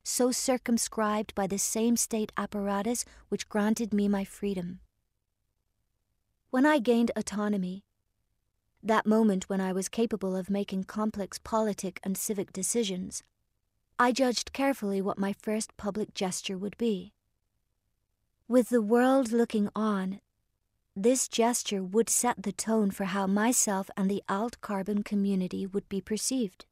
so 0.04 0.32
circumscribed 0.32 1.34
by 1.34 1.48
the 1.48 1.58
same 1.58 1.98
state 1.98 2.32
apparatus 2.38 3.06
which 3.30 3.50
granted 3.50 3.92
me 3.92 4.08
my 4.08 4.24
freedom. 4.24 4.82
When 6.52 6.66
I 6.68 6.78
gained 6.78 7.10
autonomy, 7.16 7.87
that 8.88 9.06
moment 9.06 9.50
when 9.50 9.62
I 9.62 9.74
was 9.74 9.90
capable 9.90 10.36
of 10.36 10.50
making 10.50 10.86
complex 10.86 11.38
politic 11.38 12.00
and 12.04 12.18
civic 12.18 12.52
decisions, 12.52 13.24
I 14.00 14.12
judged 14.12 14.54
carefully 14.54 15.02
what 15.02 15.18
my 15.18 15.34
first 15.34 15.76
public 15.78 16.14
gesture 16.14 16.58
would 16.58 16.78
be. 16.78 17.14
With 18.48 18.70
the 18.70 18.82
world 18.82 19.32
looking 19.32 19.70
on, 19.76 20.22
this 20.96 21.28
gesture 21.28 21.84
would 21.84 22.10
set 22.10 22.42
the 22.42 22.52
tone 22.52 22.92
for 22.92 23.06
how 23.06 23.28
myself 23.28 23.90
and 23.96 24.10
the 24.10 24.24
alt 24.28 24.60
carbon 24.62 25.04
community 25.04 25.68
would 25.68 25.88
be 25.90 26.02
perceived. 26.02 26.66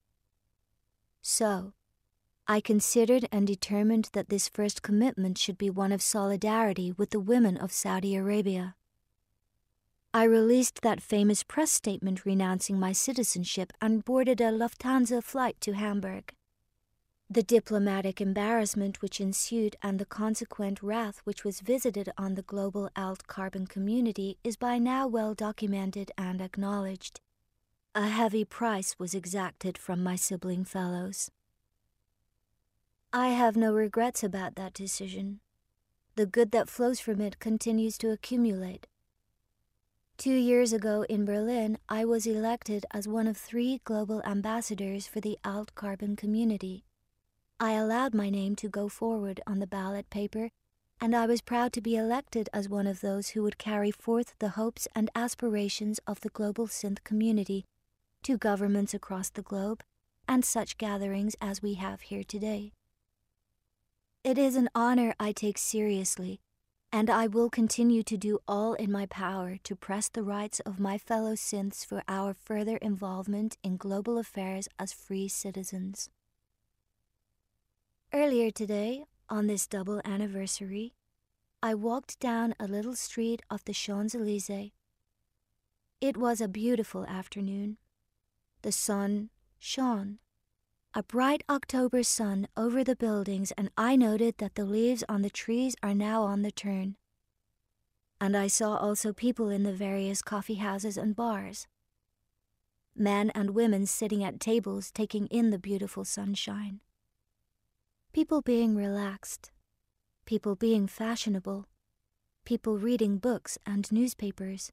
So, 1.21 1.73
I 2.47 2.61
considered 2.61 3.27
and 3.31 3.47
determined 3.47 4.09
that 4.13 4.29
this 4.29 4.47
first 4.47 4.83
commitment 4.83 5.37
should 5.37 5.57
be 5.57 5.69
one 5.69 5.91
of 5.91 6.01
solidarity 6.01 6.91
with 6.91 7.09
the 7.09 7.19
women 7.19 7.57
of 7.57 7.71
Saudi 7.71 8.15
Arabia. 8.15 8.75
I 10.15 10.23
released 10.23 10.79
that 10.81 11.01
famous 11.01 11.43
press 11.43 11.69
statement 11.69 12.25
renouncing 12.25 12.79
my 12.79 12.93
citizenship 12.93 13.73
and 13.81 14.05
boarded 14.05 14.39
a 14.39 14.45
Lufthansa 14.45 15.21
flight 15.21 15.59
to 15.59 15.73
Hamburg. 15.73 16.33
The 17.29 17.43
diplomatic 17.43 18.21
embarrassment 18.21 19.01
which 19.01 19.19
ensued 19.19 19.75
and 19.83 19.99
the 19.99 20.05
consequent 20.05 20.81
wrath 20.81 21.19
which 21.25 21.43
was 21.43 21.59
visited 21.59 22.13
on 22.17 22.35
the 22.35 22.43
global 22.43 22.89
alt 22.95 23.27
carbon 23.27 23.67
community 23.67 24.37
is 24.41 24.55
by 24.55 24.77
now 24.77 25.05
well 25.05 25.33
documented 25.33 26.13
and 26.17 26.41
acknowledged. 26.41 27.19
A 27.93 28.07
heavy 28.07 28.45
price 28.45 28.95
was 28.97 29.13
exacted 29.13 29.77
from 29.77 30.01
my 30.01 30.15
sibling 30.15 30.63
fellows. 30.63 31.29
I 33.11 33.31
have 33.31 33.57
no 33.57 33.73
regrets 33.73 34.23
about 34.23 34.55
that 34.55 34.73
decision. 34.73 35.41
The 36.15 36.25
good 36.25 36.51
that 36.51 36.69
flows 36.69 37.01
from 37.01 37.19
it 37.19 37.39
continues 37.39 37.97
to 37.97 38.11
accumulate. 38.11 38.87
Two 40.17 40.33
years 40.33 40.71
ago 40.71 41.05
in 41.09 41.25
Berlin, 41.25 41.77
I 41.89 42.05
was 42.05 42.25
elected 42.25 42.85
as 42.91 43.05
one 43.07 43.27
of 43.27 43.35
three 43.35 43.81
global 43.83 44.23
ambassadors 44.23 45.05
for 45.05 45.19
the 45.19 45.37
alt 45.43 45.75
carbon 45.75 46.15
community. 46.15 46.85
I 47.59 47.73
allowed 47.73 48.13
my 48.13 48.29
name 48.29 48.55
to 48.57 48.69
go 48.69 48.87
forward 48.87 49.41
on 49.45 49.59
the 49.59 49.67
ballot 49.67 50.09
paper, 50.09 50.51
and 51.01 51.13
I 51.13 51.25
was 51.25 51.41
proud 51.41 51.73
to 51.73 51.81
be 51.81 51.97
elected 51.97 52.49
as 52.53 52.69
one 52.69 52.87
of 52.87 53.01
those 53.01 53.29
who 53.29 53.43
would 53.43 53.57
carry 53.57 53.91
forth 53.91 54.35
the 54.39 54.49
hopes 54.49 54.87
and 54.95 55.11
aspirations 55.15 55.99
of 56.07 56.21
the 56.21 56.29
global 56.29 56.67
synth 56.67 57.03
community 57.03 57.65
to 58.23 58.37
governments 58.37 58.93
across 58.93 59.29
the 59.29 59.41
globe 59.41 59.83
and 60.29 60.45
such 60.45 60.77
gatherings 60.77 61.35
as 61.41 61.61
we 61.61 61.73
have 61.73 62.01
here 62.01 62.23
today. 62.23 62.71
It 64.23 64.37
is 64.37 64.55
an 64.55 64.69
honor 64.73 65.13
I 65.19 65.33
take 65.33 65.57
seriously, 65.57 66.39
and 66.95 67.09
I 67.09 67.27
will 67.27 67.49
continue 67.49 68.03
to 68.03 68.15
do 68.15 68.39
all 68.47 68.73
in 68.75 68.89
my 68.89 69.05
power 69.05 69.57
to 69.65 69.75
press 69.75 70.07
the 70.07 70.23
rights 70.23 70.61
of 70.61 70.79
my 70.79 70.97
fellow 70.97 71.33
synths 71.33 71.85
for 71.85 72.01
our 72.07 72.33
further 72.33 72.77
involvement 72.77 73.57
in 73.61 73.75
global 73.75 74.17
affairs 74.17 74.69
as 74.79 74.93
free 74.93 75.27
citizens. 75.27 76.09
Earlier 78.13 78.49
today, 78.49 79.03
on 79.29 79.47
this 79.47 79.67
double 79.67 79.99
anniversary, 80.05 80.93
I 81.61 81.73
walked 81.73 82.17
down 82.21 82.55
a 82.61 82.65
little 82.65 82.95
street 82.95 83.41
off 83.49 83.65
the 83.65 83.73
Champs 83.73 84.15
Elysees. 84.15 84.71
It 85.99 86.15
was 86.15 86.39
a 86.39 86.47
beautiful 86.47 87.05
afternoon. 87.07 87.75
The 88.61 88.71
sun 88.71 89.31
shone 89.59 90.19
a 90.97 91.03
bright 91.03 91.43
October 91.49 92.01
sun 92.01 92.47
over 92.55 92.81
the 92.81 92.95
buildings, 92.95 93.51
and 93.57 93.69
I 93.77 93.97
noted 93.97 94.35
that 94.37 94.55
the 94.55 94.63
leaves 94.63 95.03
on 95.09 95.23
the 95.23 95.29
trees 95.29 95.75
are 95.83 95.93
now 95.93 96.23
on 96.23 96.41
the 96.41 96.51
turn. 96.51 96.95
And 98.21 98.37
I 98.37 98.47
saw 98.47 98.77
also 98.77 99.11
people 99.11 99.49
in 99.49 99.63
the 99.63 99.73
various 99.73 100.21
coffee 100.21 100.55
houses 100.55 100.95
and 100.95 101.13
bars. 101.13 101.67
Men 102.95 103.29
and 103.35 103.49
women 103.49 103.85
sitting 103.85 104.23
at 104.23 104.39
tables 104.39 104.89
taking 104.89 105.27
in 105.27 105.49
the 105.49 105.59
beautiful 105.59 106.05
sunshine. 106.05 106.79
People 108.13 108.41
being 108.41 108.73
relaxed. 108.73 109.51
People 110.25 110.55
being 110.55 110.87
fashionable. 110.87 111.65
People 112.45 112.77
reading 112.77 113.17
books 113.17 113.57
and 113.65 113.91
newspapers. 113.91 114.71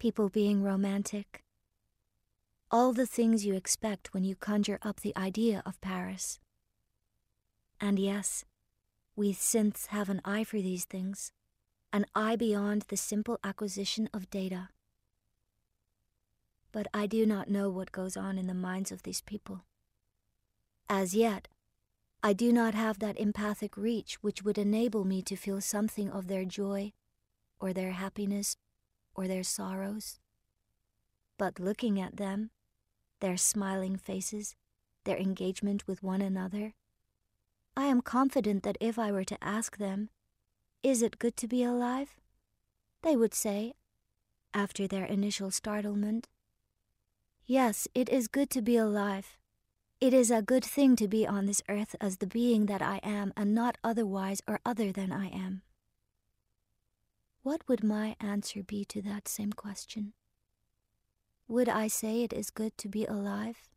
People 0.00 0.28
being 0.28 0.64
romantic 0.64 1.44
all 2.70 2.92
the 2.92 3.06
things 3.06 3.46
you 3.46 3.54
expect 3.54 4.12
when 4.12 4.24
you 4.24 4.34
conjure 4.34 4.78
up 4.82 5.00
the 5.00 5.16
idea 5.16 5.62
of 5.64 5.80
Paris. 5.80 6.40
And 7.80 7.98
yes, 7.98 8.44
we 9.14 9.32
synths 9.32 9.88
have 9.88 10.08
an 10.08 10.20
eye 10.24 10.44
for 10.44 10.56
these 10.56 10.84
things, 10.84 11.32
an 11.92 12.06
eye 12.14 12.36
beyond 12.36 12.82
the 12.88 12.96
simple 12.96 13.38
acquisition 13.44 14.08
of 14.12 14.30
data. 14.30 14.70
But 16.72 16.88
I 16.92 17.06
do 17.06 17.24
not 17.24 17.48
know 17.48 17.70
what 17.70 17.92
goes 17.92 18.16
on 18.16 18.36
in 18.36 18.46
the 18.46 18.54
minds 18.54 18.90
of 18.90 19.04
these 19.04 19.20
people. 19.20 19.62
As 20.88 21.14
yet, 21.14 21.48
I 22.22 22.32
do 22.32 22.52
not 22.52 22.74
have 22.74 22.98
that 22.98 23.18
empathic 23.18 23.76
reach 23.76 24.22
which 24.22 24.42
would 24.42 24.58
enable 24.58 25.04
me 25.04 25.22
to 25.22 25.36
feel 25.36 25.60
something 25.60 26.10
of 26.10 26.26
their 26.26 26.44
joy, 26.44 26.92
or 27.60 27.72
their 27.72 27.92
happiness, 27.92 28.56
or 29.14 29.28
their 29.28 29.44
sorrows. 29.44 30.18
But 31.38 31.60
looking 31.60 32.00
at 32.00 32.16
them, 32.16 32.50
their 33.26 33.36
smiling 33.36 33.96
faces, 33.96 34.54
their 35.02 35.16
engagement 35.16 35.88
with 35.88 36.00
one 36.00 36.22
another. 36.22 36.74
I 37.76 37.86
am 37.86 38.00
confident 38.00 38.62
that 38.62 38.78
if 38.80 39.00
I 39.00 39.10
were 39.10 39.24
to 39.24 39.42
ask 39.42 39.78
them, 39.78 40.10
Is 40.84 41.02
it 41.02 41.18
good 41.18 41.36
to 41.38 41.48
be 41.48 41.64
alive? 41.64 42.10
they 43.02 43.16
would 43.16 43.34
say, 43.34 43.74
after 44.54 44.86
their 44.86 45.04
initial 45.04 45.50
startlement, 45.50 46.28
Yes, 47.46 47.88
it 47.96 48.08
is 48.08 48.28
good 48.28 48.48
to 48.50 48.62
be 48.62 48.76
alive. 48.76 49.36
It 50.00 50.14
is 50.14 50.30
a 50.30 50.40
good 50.40 50.64
thing 50.64 50.94
to 50.94 51.08
be 51.08 51.26
on 51.26 51.46
this 51.46 51.62
earth 51.68 51.96
as 52.00 52.18
the 52.18 52.28
being 52.28 52.66
that 52.66 52.80
I 52.80 53.00
am 53.02 53.32
and 53.36 53.52
not 53.52 53.76
otherwise 53.82 54.40
or 54.46 54.60
other 54.64 54.92
than 54.92 55.10
I 55.10 55.30
am. 55.30 55.62
What 57.42 57.66
would 57.66 57.82
my 57.82 58.14
answer 58.20 58.62
be 58.62 58.84
to 58.84 59.02
that 59.02 59.26
same 59.26 59.52
question? 59.52 60.12
Would 61.48 61.68
I 61.68 61.88
say 61.88 62.22
it 62.22 62.32
is 62.32 62.50
good 62.50 62.76
to 62.78 62.88
be 62.88 63.04
alive? 63.04 63.68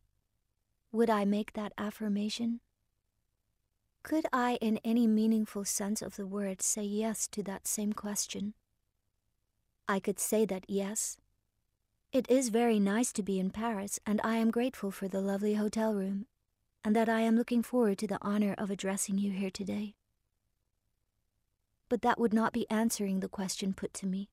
Would 0.92 1.08
I 1.08 1.24
make 1.24 1.52
that 1.52 1.72
affirmation? 1.78 2.60
Could 4.02 4.26
I, 4.32 4.58
in 4.60 4.78
any 4.84 5.06
meaningful 5.06 5.64
sense 5.64 6.02
of 6.02 6.16
the 6.16 6.26
word, 6.26 6.62
say 6.62 6.82
yes 6.82 7.28
to 7.28 7.42
that 7.44 7.66
same 7.66 7.92
question? 7.92 8.54
I 9.88 10.00
could 10.00 10.18
say 10.18 10.44
that 10.46 10.64
yes. 10.68 11.16
It 12.12 12.28
is 12.28 12.48
very 12.48 12.80
nice 12.80 13.12
to 13.12 13.22
be 13.22 13.38
in 13.38 13.50
Paris, 13.50 14.00
and 14.06 14.20
I 14.24 14.36
am 14.36 14.50
grateful 14.50 14.90
for 14.90 15.06
the 15.06 15.20
lovely 15.20 15.54
hotel 15.54 15.94
room, 15.94 16.26
and 16.84 16.96
that 16.96 17.08
I 17.08 17.20
am 17.20 17.36
looking 17.36 17.62
forward 17.62 17.98
to 17.98 18.06
the 18.06 18.18
honor 18.20 18.54
of 18.58 18.70
addressing 18.70 19.18
you 19.18 19.30
here 19.30 19.50
today 19.50 19.94
but 21.90 22.02
that 22.02 22.18
would 22.18 22.32
not 22.32 22.54
be 22.54 22.70
answering 22.70 23.20
the 23.20 23.28
question 23.28 23.74
put 23.74 23.92
to 23.92 24.06
me. 24.06 24.30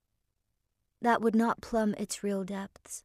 That 1.01 1.22
would 1.22 1.36
not 1.36 1.60
plumb 1.60 1.96
its 1.98 2.24
real 2.24 2.46
depths. 2.46 3.03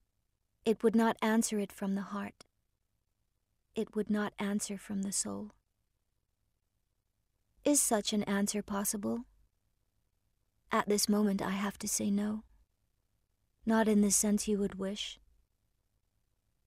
It 0.65 0.83
would 0.83 0.95
not 0.95 1.17
answer 1.21 1.59
it 1.59 1.73
from 1.73 1.95
the 1.95 2.03
heart. 2.03 2.45
It 3.75 3.97
would 3.97 4.11
not 4.11 4.33
answer 4.39 4.79
from 4.79 5.03
the 5.03 5.13
soul. 5.13 5.51
Is 7.65 7.83
such 7.83 8.13
an 8.13 8.23
answer 8.25 8.63
possible? 8.63 9.25
At 10.71 10.89
this 10.89 11.09
moment, 11.09 11.43
I 11.43 11.51
have 11.51 11.79
to 11.79 11.89
say 11.89 12.11
no. 12.11 12.45
Not 13.67 13.89
in 13.89 14.01
the 14.01 14.11
sense 14.11 14.49
you 14.49 14.59
would 14.59 14.79
wish. 14.79 15.19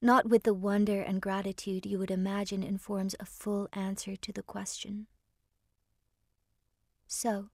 Not 0.02 0.28
with 0.28 0.42
the 0.42 0.54
wonder 0.54 1.00
and 1.00 1.20
gratitude 1.20 1.86
you 1.86 1.98
would 1.98 2.10
imagine 2.10 2.62
informs 2.62 3.14
a 3.18 3.24
full 3.24 3.68
answer 3.72 4.14
to 4.14 4.32
the 4.32 4.42
question. 4.42 5.06
So, 7.06 7.50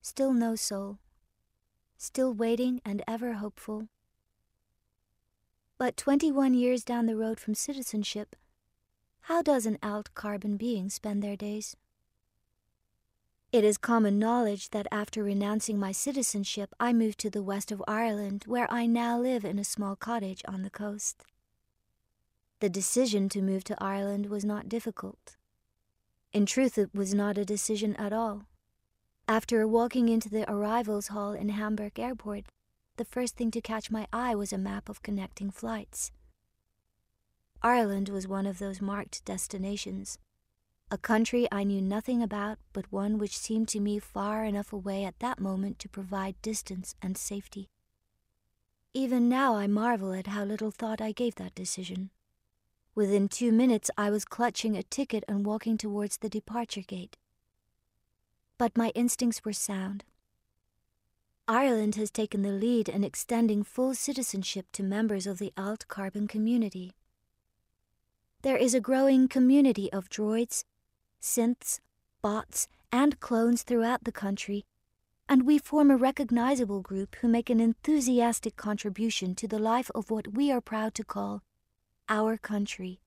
still 0.00 0.32
no 0.32 0.56
soul, 0.56 0.98
still 1.96 2.32
waiting 2.32 2.80
and 2.84 3.02
ever 3.06 3.34
hopeful. 3.34 3.88
But 5.78 5.96
21 5.96 6.54
years 6.54 6.84
down 6.84 7.06
the 7.06 7.16
road 7.16 7.38
from 7.38 7.54
citizenship, 7.54 8.34
how 9.22 9.42
does 9.42 9.66
an 9.66 9.78
alt 9.82 10.14
carbon 10.14 10.56
being 10.56 10.88
spend 10.88 11.22
their 11.22 11.36
days? 11.36 11.76
It 13.52 13.62
is 13.62 13.76
common 13.76 14.18
knowledge 14.18 14.70
that 14.70 14.86
after 14.90 15.22
renouncing 15.22 15.78
my 15.78 15.92
citizenship, 15.92 16.74
I 16.80 16.92
moved 16.92 17.18
to 17.20 17.30
the 17.30 17.42
west 17.42 17.70
of 17.70 17.82
Ireland, 17.86 18.44
where 18.46 18.70
I 18.72 18.86
now 18.86 19.20
live 19.20 19.44
in 19.44 19.58
a 19.58 19.64
small 19.64 19.96
cottage 19.96 20.42
on 20.48 20.62
the 20.62 20.70
coast. 20.70 21.24
The 22.60 22.70
decision 22.70 23.28
to 23.30 23.42
move 23.42 23.62
to 23.64 23.82
Ireland 23.82 24.26
was 24.26 24.44
not 24.44 24.68
difficult. 24.68 25.36
In 26.32 26.46
truth, 26.46 26.78
it 26.78 26.94
was 26.94 27.12
not 27.12 27.36
a 27.36 27.44
decision 27.44 27.94
at 27.96 28.12
all. 28.12 28.44
After 29.28 29.66
walking 29.66 30.08
into 30.08 30.28
the 30.30 30.50
arrivals 30.50 31.08
hall 31.08 31.32
in 31.32 31.50
Hamburg 31.50 31.98
airport, 31.98 32.46
the 32.96 33.04
first 33.04 33.36
thing 33.36 33.50
to 33.52 33.60
catch 33.60 33.90
my 33.90 34.06
eye 34.12 34.34
was 34.34 34.52
a 34.52 34.58
map 34.58 34.88
of 34.88 35.02
connecting 35.02 35.50
flights. 35.50 36.10
Ireland 37.62 38.08
was 38.08 38.28
one 38.28 38.46
of 38.46 38.58
those 38.58 38.80
marked 38.80 39.24
destinations, 39.24 40.18
a 40.90 40.98
country 40.98 41.48
I 41.50 41.64
knew 41.64 41.80
nothing 41.80 42.22
about, 42.22 42.58
but 42.72 42.92
one 42.92 43.18
which 43.18 43.36
seemed 43.36 43.68
to 43.68 43.80
me 43.80 43.98
far 43.98 44.44
enough 44.44 44.72
away 44.72 45.04
at 45.04 45.18
that 45.18 45.40
moment 45.40 45.78
to 45.80 45.88
provide 45.88 46.40
distance 46.42 46.94
and 47.02 47.18
safety. 47.18 47.68
Even 48.94 49.28
now 49.28 49.56
I 49.56 49.66
marvel 49.66 50.12
at 50.12 50.28
how 50.28 50.44
little 50.44 50.70
thought 50.70 51.00
I 51.00 51.12
gave 51.12 51.34
that 51.36 51.54
decision. 51.54 52.10
Within 52.94 53.28
two 53.28 53.50
minutes 53.50 53.90
I 53.98 54.10
was 54.10 54.24
clutching 54.24 54.76
a 54.76 54.82
ticket 54.82 55.24
and 55.26 55.44
walking 55.44 55.76
towards 55.76 56.18
the 56.18 56.28
departure 56.28 56.82
gate 56.82 57.16
but 58.58 58.76
my 58.76 58.90
instincts 58.94 59.44
were 59.44 59.52
sound. 59.52 60.04
Ireland 61.48 61.94
has 61.94 62.10
taken 62.10 62.42
the 62.42 62.50
lead 62.50 62.88
in 62.88 63.04
extending 63.04 63.62
full 63.62 63.94
citizenship 63.94 64.66
to 64.72 64.82
members 64.82 65.28
of 65.28 65.38
the 65.38 65.52
alt 65.56 65.86
carbon 65.86 66.26
community. 66.26 66.94
There 68.42 68.56
is 68.56 68.74
a 68.74 68.80
growing 68.80 69.28
community 69.28 69.92
of 69.92 70.08
droids, 70.08 70.64
synths, 71.22 71.78
bots, 72.20 72.66
and 72.90 73.20
clones 73.20 73.62
throughout 73.62 74.02
the 74.02 74.10
country, 74.10 74.64
and 75.28 75.46
we 75.46 75.58
form 75.58 75.88
a 75.90 75.96
recognizable 75.96 76.80
group 76.80 77.14
who 77.16 77.28
make 77.28 77.48
an 77.48 77.60
enthusiastic 77.60 78.56
contribution 78.56 79.36
to 79.36 79.46
the 79.46 79.60
life 79.60 79.90
of 79.94 80.10
what 80.10 80.34
we 80.34 80.50
are 80.50 80.60
proud 80.60 80.94
to 80.94 81.04
call 81.04 81.42
our 82.08 82.36
country. 82.36 83.00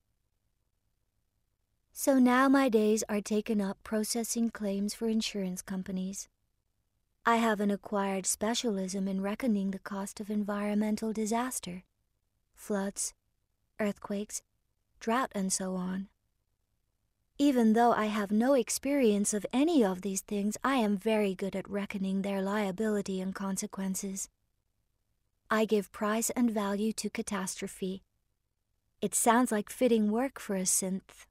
So 1.92 2.20
now 2.20 2.48
my 2.48 2.70
days 2.70 3.04
are 3.10 3.20
taken 3.20 3.60
up 3.60 3.78
processing 3.84 4.50
claims 4.50 4.94
for 4.94 5.10
insurance 5.10 5.62
companies. 5.62 6.30
I 7.30 7.36
have 7.36 7.60
an 7.60 7.70
acquired 7.70 8.26
specialism 8.26 9.08
in 9.08 9.22
reckoning 9.22 9.70
the 9.70 9.78
cost 9.78 10.20
of 10.20 10.32
environmental 10.32 11.14
disaster 11.14 11.84
floods, 12.56 13.14
earthquakes, 13.80 14.42
drought, 15.00 15.32
and 15.36 15.54
so 15.54 15.76
on. 15.76 16.08
Even 17.38 17.74
though 17.74 17.92
I 17.92 18.08
have 18.08 18.32
no 18.32 18.56
experience 18.56 19.32
of 19.36 19.46
any 19.54 19.84
of 19.86 20.02
these 20.02 20.22
things, 20.22 20.58
I 20.64 20.78
am 20.78 20.98
very 20.98 21.36
good 21.36 21.56
at 21.56 21.70
reckoning 21.70 22.24
their 22.24 22.42
liability 22.42 23.22
and 23.22 23.36
consequences. 23.36 24.28
I 25.52 25.66
give 25.66 25.92
price 25.92 26.32
and 26.32 26.50
value 26.50 26.94
to 26.94 27.12
catastrophe. 27.12 28.02
It 29.04 29.14
sounds 29.14 29.52
like 29.52 29.70
fitting 29.70 30.10
work 30.10 30.40
for 30.40 30.56
a 30.56 30.64
synth. 30.64 31.28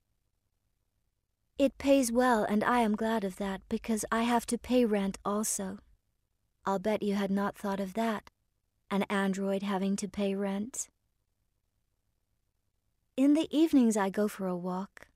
It 1.59 1.77
pays 1.77 2.13
well, 2.13 2.45
and 2.45 2.63
I 2.63 2.83
am 2.83 2.95
glad 2.95 3.25
of 3.25 3.35
that 3.39 3.63
because 3.69 4.05
I 4.13 4.23
have 4.23 4.47
to 4.47 4.59
pay 4.59 4.85
rent 4.85 5.19
also. 5.25 5.81
I'll 6.65 6.79
bet 6.79 7.03
you 7.03 7.15
had 7.15 7.31
not 7.31 7.57
thought 7.57 7.81
of 7.81 7.95
that 7.95 8.31
an 8.91 9.03
android 9.05 9.63
having 9.63 9.97
to 9.97 10.09
pay 10.09 10.35
rent. 10.35 10.89
In 13.17 13.35
the 13.35 13.49
evenings, 13.51 13.97
I 13.97 14.11
go 14.11 14.29
for 14.29 14.47
a 14.47 14.57
walk. 14.57 15.09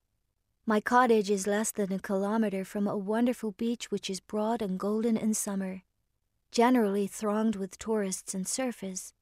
My 0.67 0.81
cottage 0.81 1.31
is 1.31 1.47
less 1.47 1.71
than 1.71 1.93
a 1.93 1.99
kilometer 1.99 2.65
from 2.65 2.87
a 2.87 2.97
wonderful 2.97 3.53
beach 3.53 3.91
which 3.91 4.11
is 4.11 4.21
broad 4.21 4.63
and 4.63 4.79
golden 4.79 5.17
in 5.17 5.35
summer, 5.35 5.83
generally 6.51 7.07
thronged 7.07 7.57
with 7.57 7.79
tourists 7.79 8.35
and 8.35 8.45
surfers, 8.45 9.13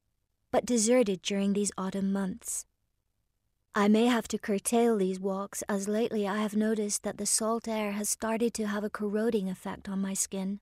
but 0.51 0.65
deserted 0.65 1.21
during 1.21 1.53
these 1.53 1.71
autumn 1.77 2.11
months. 2.11 2.65
I 3.73 3.87
may 3.87 4.07
have 4.07 4.27
to 4.29 4.37
curtail 4.37 4.97
these 4.97 5.19
walks 5.19 5.61
as 5.69 5.87
lately 5.87 6.27
I 6.27 6.37
have 6.41 6.55
noticed 6.55 7.03
that 7.03 7.17
the 7.17 7.25
salt 7.25 7.67
air 7.67 7.93
has 7.93 8.09
started 8.09 8.53
to 8.55 8.67
have 8.67 8.83
a 8.83 8.89
corroding 8.89 9.49
effect 9.49 9.87
on 9.87 10.01
my 10.01 10.13
skin. 10.13 10.59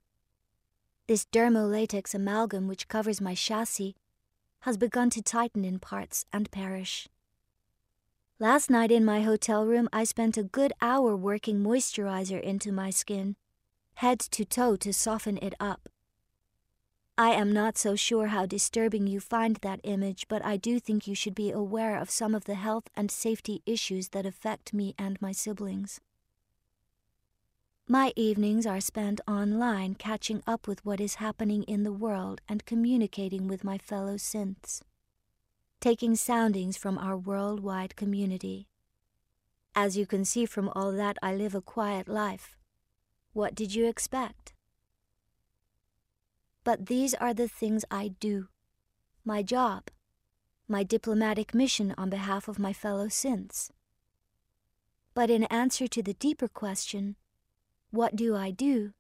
This 1.09 1.25
dermolatex 1.25 2.13
amalgam 2.13 2.67
which 2.67 2.87
covers 2.87 3.19
my 3.19 3.33
chassis 3.33 3.95
has 4.59 4.77
begun 4.77 5.09
to 5.09 5.23
tighten 5.23 5.65
in 5.65 5.79
parts 5.79 6.27
and 6.31 6.51
perish. 6.51 7.07
Last 8.37 8.69
night 8.69 8.91
in 8.91 9.03
my 9.03 9.21
hotel 9.21 9.65
room, 9.65 9.89
I 9.91 10.03
spent 10.03 10.37
a 10.37 10.43
good 10.43 10.71
hour 10.83 11.15
working 11.15 11.63
moisturizer 11.63 12.39
into 12.39 12.71
my 12.71 12.91
skin, 12.91 13.37
head 13.95 14.19
to 14.19 14.45
toe 14.45 14.75
to 14.75 14.93
soften 14.93 15.39
it 15.41 15.55
up. 15.59 15.89
I 17.17 17.31
am 17.31 17.51
not 17.51 17.75
so 17.75 17.95
sure 17.95 18.27
how 18.27 18.45
disturbing 18.45 19.07
you 19.07 19.19
find 19.19 19.55
that 19.55 19.81
image, 19.83 20.27
but 20.27 20.45
I 20.45 20.57
do 20.57 20.79
think 20.79 21.07
you 21.07 21.15
should 21.15 21.33
be 21.33 21.49
aware 21.49 21.97
of 21.97 22.11
some 22.11 22.35
of 22.35 22.43
the 22.43 22.53
health 22.53 22.87
and 22.95 23.09
safety 23.09 23.63
issues 23.65 24.09
that 24.09 24.27
affect 24.27 24.75
me 24.75 24.93
and 24.99 25.19
my 25.19 25.31
siblings. 25.31 26.01
My 27.91 28.13
evenings 28.15 28.67
are 28.67 28.81
spent 28.81 29.19
online 29.27 29.95
catching 29.95 30.43
up 30.45 30.67
with 30.67 30.85
what 30.85 31.01
is 31.01 31.15
happening 31.15 31.63
in 31.63 31.81
the 31.81 31.91
world 31.91 32.39
and 32.47 32.63
communicating 32.63 33.47
with 33.47 33.63
my 33.63 33.79
fellow 33.79 34.13
synths, 34.13 34.81
taking 35.81 36.15
soundings 36.15 36.77
from 36.77 36.99
our 36.99 37.17
worldwide 37.17 37.95
community. 37.95 38.67
As 39.73 39.97
you 39.97 40.05
can 40.05 40.23
see 40.23 40.45
from 40.45 40.69
all 40.75 40.91
that, 40.91 41.17
I 41.23 41.33
live 41.33 41.55
a 41.55 41.61
quiet 41.61 42.07
life. 42.07 42.59
What 43.33 43.55
did 43.55 43.73
you 43.73 43.87
expect? 43.87 44.53
But 46.63 46.85
these 46.85 47.15
are 47.15 47.33
the 47.33 47.47
things 47.47 47.85
I 47.89 48.09
do 48.19 48.49
my 49.25 49.41
job, 49.41 49.85
my 50.67 50.83
diplomatic 50.83 51.55
mission 51.55 51.95
on 51.97 52.11
behalf 52.11 52.47
of 52.47 52.59
my 52.59 52.71
fellow 52.71 53.07
synths. 53.07 53.71
But 55.15 55.31
in 55.31 55.45
answer 55.45 55.87
to 55.87 56.03
the 56.03 56.13
deeper 56.13 56.47
question, 56.47 57.15
what 57.91 58.15
do 58.15 58.35
I 58.35 58.51
do? 58.51 58.93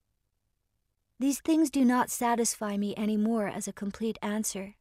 These 1.19 1.41
things 1.41 1.69
do 1.69 1.83
not 1.83 2.09
satisfy 2.09 2.77
me 2.77 2.95
any 2.95 3.17
more 3.17 3.47
as 3.47 3.67
a 3.67 3.73
complete 3.73 4.17
answer. 4.21 4.75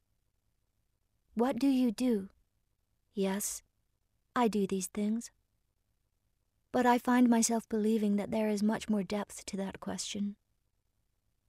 What 1.35 1.59
do 1.59 1.67
you 1.67 1.91
do? 1.91 2.29
Yes, 3.13 3.63
I 4.35 4.49
do 4.49 4.67
these 4.67 4.87
things. 4.87 5.31
But 6.71 6.87
I 6.87 6.99
find 6.99 7.29
myself 7.29 7.69
believing 7.69 8.17
that 8.17 8.31
there 8.31 8.49
is 8.49 8.63
much 8.63 8.89
more 8.89 9.03
depth 9.03 9.45
to 9.47 9.57
that 9.57 9.81
question. 9.81 10.37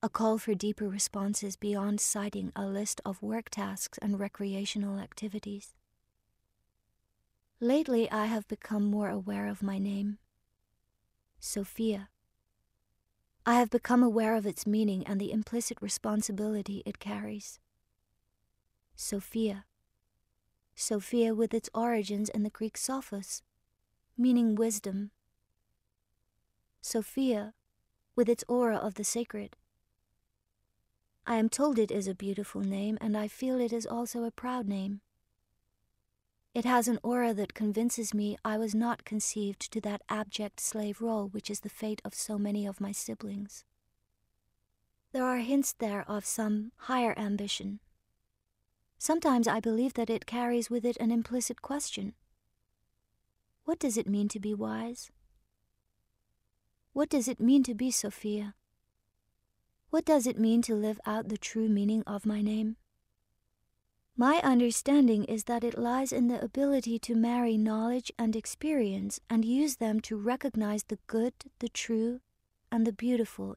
A 0.01 0.09
call 0.09 0.37
for 0.37 0.55
deeper 0.55 0.87
responses 0.87 1.55
beyond 1.55 1.99
citing 1.99 2.51
a 2.55 2.65
list 2.65 3.01
of 3.05 3.21
work 3.21 3.49
tasks 3.49 3.99
and 4.01 4.19
recreational 4.19 4.97
activities. 4.97 5.75
Lately, 7.59 8.09
I 8.09 8.27
have 8.27 8.47
become 8.47 8.85
more 8.85 9.09
aware 9.09 9.47
of 9.47 9.61
my 9.61 9.77
name 9.77 10.17
Sophia. 11.39 12.09
I 13.49 13.55
have 13.55 13.71
become 13.71 14.03
aware 14.03 14.35
of 14.35 14.45
its 14.45 14.67
meaning 14.67 15.03
and 15.07 15.19
the 15.19 15.31
implicit 15.31 15.79
responsibility 15.81 16.83
it 16.85 16.99
carries. 16.99 17.57
Sophia. 18.95 19.65
Sophia 20.75 21.33
with 21.33 21.51
its 21.55 21.67
origins 21.73 22.29
in 22.29 22.43
the 22.43 22.51
Greek 22.51 22.77
sophos, 22.77 23.41
meaning 24.15 24.53
wisdom. 24.53 25.09
Sophia 26.79 27.55
with 28.15 28.29
its 28.29 28.43
aura 28.47 28.77
of 28.77 28.93
the 28.93 29.03
sacred. 29.03 29.55
I 31.25 31.37
am 31.37 31.49
told 31.49 31.79
it 31.79 31.89
is 31.89 32.07
a 32.07 32.13
beautiful 32.13 32.61
name, 32.61 32.99
and 33.01 33.17
I 33.17 33.27
feel 33.27 33.59
it 33.59 33.73
is 33.73 33.87
also 33.87 34.25
a 34.25 34.31
proud 34.31 34.67
name. 34.67 35.01
It 36.53 36.65
has 36.65 36.87
an 36.87 36.99
aura 37.03 37.33
that 37.35 37.53
convinces 37.53 38.13
me 38.13 38.37
I 38.43 38.57
was 38.57 38.73
not 38.73 39.05
conceived 39.05 39.71
to 39.71 39.81
that 39.81 40.01
abject 40.09 40.59
slave 40.59 40.99
role 40.99 41.27
which 41.27 41.49
is 41.49 41.59
the 41.59 41.69
fate 41.69 42.01
of 42.03 42.15
so 42.15 42.39
many 42.39 42.65
of 42.65 42.81
my 42.81 42.91
siblings. 42.91 43.65
There 45.11 45.23
are 45.23 45.37
hints 45.37 45.73
there 45.73 46.03
of 46.09 46.25
some 46.25 46.71
higher 46.77 47.17
ambition. 47.17 47.79
Sometimes 48.97 49.47
I 49.47 49.59
believe 49.59 49.93
that 49.93 50.09
it 50.09 50.25
carries 50.25 50.69
with 50.69 50.85
it 50.85 50.97
an 50.97 51.11
implicit 51.11 51.61
question. 51.61 52.13
What 53.65 53.79
does 53.79 53.97
it 53.97 54.07
mean 54.07 54.27
to 54.29 54.39
be 54.39 54.53
wise? 54.53 55.11
What 56.93 57.09
does 57.09 57.27
it 57.27 57.39
mean 57.39 57.63
to 57.63 57.75
be 57.75 57.91
Sophia? 57.91 58.55
What 59.91 60.05
does 60.05 60.25
it 60.27 60.39
mean 60.39 60.61
to 60.63 60.75
live 60.75 60.99
out 61.05 61.29
the 61.29 61.37
true 61.37 61.69
meaning 61.69 62.03
of 62.05 62.25
my 62.25 62.41
name? 62.41 62.75
My 64.19 64.41
understanding 64.43 65.23
is 65.23 65.45
that 65.45 65.63
it 65.63 65.79
lies 65.79 66.11
in 66.11 66.27
the 66.27 66.43
ability 66.43 66.99
to 66.99 67.15
marry 67.15 67.57
knowledge 67.57 68.11
and 68.19 68.35
experience 68.35 69.21
and 69.29 69.45
use 69.45 69.77
them 69.77 70.01
to 70.01 70.17
recognize 70.17 70.83
the 70.83 70.99
good, 71.07 71.31
the 71.59 71.69
true, 71.69 72.19
and 72.69 72.85
the 72.85 72.91
beautiful, 72.91 73.55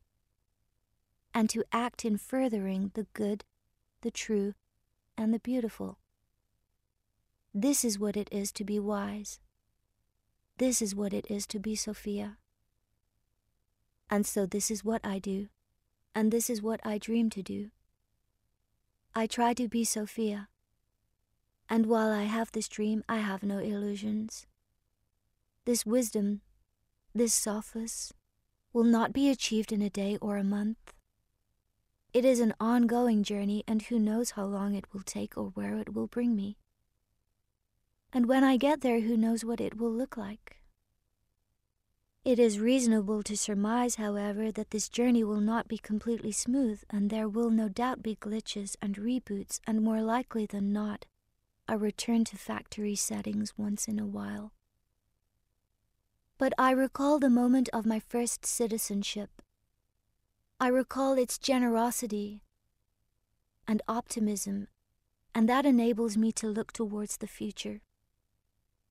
and 1.35 1.51
to 1.51 1.65
act 1.73 2.05
in 2.05 2.17
furthering 2.17 2.93
the 2.95 3.09
good, 3.13 3.45
the 4.03 4.13
true, 4.13 4.55
and 5.19 5.35
the 5.35 5.41
beautiful. 5.41 5.99
This 7.53 7.85
is 7.85 7.99
what 7.99 8.17
it 8.17 8.29
is 8.31 8.53
to 8.53 8.63
be 8.63 8.79
wise. 8.79 9.41
This 10.59 10.81
is 10.81 10.95
what 10.95 11.13
it 11.13 11.27
is 11.29 11.45
to 11.49 11.59
be 11.59 11.75
Sophia. 11.75 12.37
And 14.09 14.25
so 14.25 14.47
this 14.47 14.71
is 14.71 14.85
what 14.85 15.05
I 15.05 15.19
do, 15.19 15.49
and 16.15 16.31
this 16.31 16.49
is 16.49 16.63
what 16.63 16.79
I 16.85 16.99
dream 16.99 17.31
to 17.31 17.43
do. 17.43 17.73
I 19.13 19.27
try 19.27 19.55
to 19.55 19.67
be 19.67 19.83
Sophia 19.83 20.49
and 21.73 21.87
while 21.87 22.13
I 22.13 22.25
have 22.25 22.53
this 22.53 22.69
dream, 22.69 23.03
I 23.09 23.17
have 23.17 23.43
no 23.43 23.57
illusions. 23.57 24.47
This 25.65 25.87
wisdom, 25.87 26.43
this 27.15 27.35
sophos, 27.35 28.13
will 28.75 28.85
not 28.85 29.15
be 29.15 29.31
achieved 29.31 29.73
in 29.73 29.81
a 29.81 29.89
day 29.89 30.19
or 30.21 30.37
a 30.37 30.45
month. 30.45 30.93
It 32.13 32.27
is 32.27 32.41
an 32.41 32.53
ongoing 32.61 33.23
journey, 33.23 33.65
and 33.67 33.81
who 33.81 33.99
knows 33.99 34.33
how 34.33 34.45
long 34.45 34.75
it 34.75 34.85
will 34.93 35.01
take 35.01 35.39
or 35.39 35.47
where 35.55 35.79
it 35.79 35.95
will 35.95 36.07
bring 36.07 36.37
me. 36.37 36.59
And 38.13 38.27
when 38.27 38.45
I 38.45 38.59
get 38.59 38.83
there, 38.83 39.01
who 39.01 39.17
knows 39.17 39.43
what 39.43 39.59
it 39.59 39.79
will 39.79 39.93
look 39.93 40.19
like? 40.19 40.59
It 42.23 42.39
is 42.39 42.59
reasonable 42.59 43.23
to 43.23 43.35
surmise, 43.35 43.95
however, 43.95 44.53
that 44.53 44.73
this 44.73 44.91
journey 44.91 45.25
will 45.25 45.41
not 45.41 45.69
be 45.69 45.79
completely 45.79 46.33
smooth, 46.33 46.83
and 46.91 47.09
there 47.09 47.31
will 47.31 47.49
no 47.49 47.71
doubt 47.71 48.03
be 48.03 48.17
glitches 48.17 48.77
and 48.83 48.97
reboots, 48.97 49.59
and 49.67 49.81
more 49.81 50.03
likely 50.03 50.45
than 50.45 50.71
not, 50.71 51.07
a 51.69 51.79
return 51.79 52.25
to 52.25 52.37
factory 52.37 52.95
settings 52.95 53.55
once 53.57 53.87
in 53.87 53.99
a 53.99 54.07
while. 54.07 54.53
But 56.39 56.53
I 56.59 56.73
recall 56.73 57.19
the 57.19 57.31
moment 57.31 57.69
of 57.73 57.87
my 57.87 58.01
first 58.01 58.45
citizenship. 58.45 59.43
I 60.59 60.69
recall 60.69 61.15
its 61.15 61.39
generosity 61.39 62.43
and 63.67 63.81
optimism, 63.89 64.69
and 65.35 65.49
that 65.49 65.65
enables 65.65 66.17
me 66.17 66.33
to 66.33 66.49
look 66.49 66.73
towards 66.73 67.19
the 67.19 67.27
future. 67.27 67.81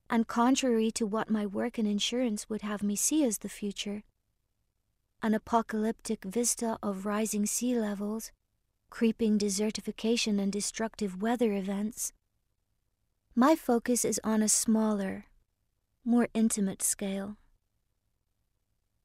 And 0.08 0.26
contrary 0.26 0.90
to 0.92 1.06
what 1.06 1.30
my 1.30 1.46
work 1.46 1.78
in 1.78 1.86
insurance 1.86 2.48
would 2.48 2.62
have 2.62 2.82
me 2.82 2.96
see 2.96 3.24
as 3.24 3.38
the 3.38 3.48
future, 3.48 4.02
an 5.22 5.34
apocalyptic 5.34 6.24
vista 6.24 6.78
of 6.82 7.06
rising 7.06 7.46
sea 7.46 7.78
levels, 7.78 8.32
creeping 8.90 9.38
desertification, 9.38 10.40
and 10.40 10.52
destructive 10.52 11.22
weather 11.22 11.52
events, 11.52 12.12
my 13.34 13.56
focus 13.56 14.04
is 14.04 14.20
on 14.22 14.42
a 14.42 14.48
smaller, 14.48 15.24
more 16.04 16.28
intimate 16.34 16.82
scale. 16.82 17.36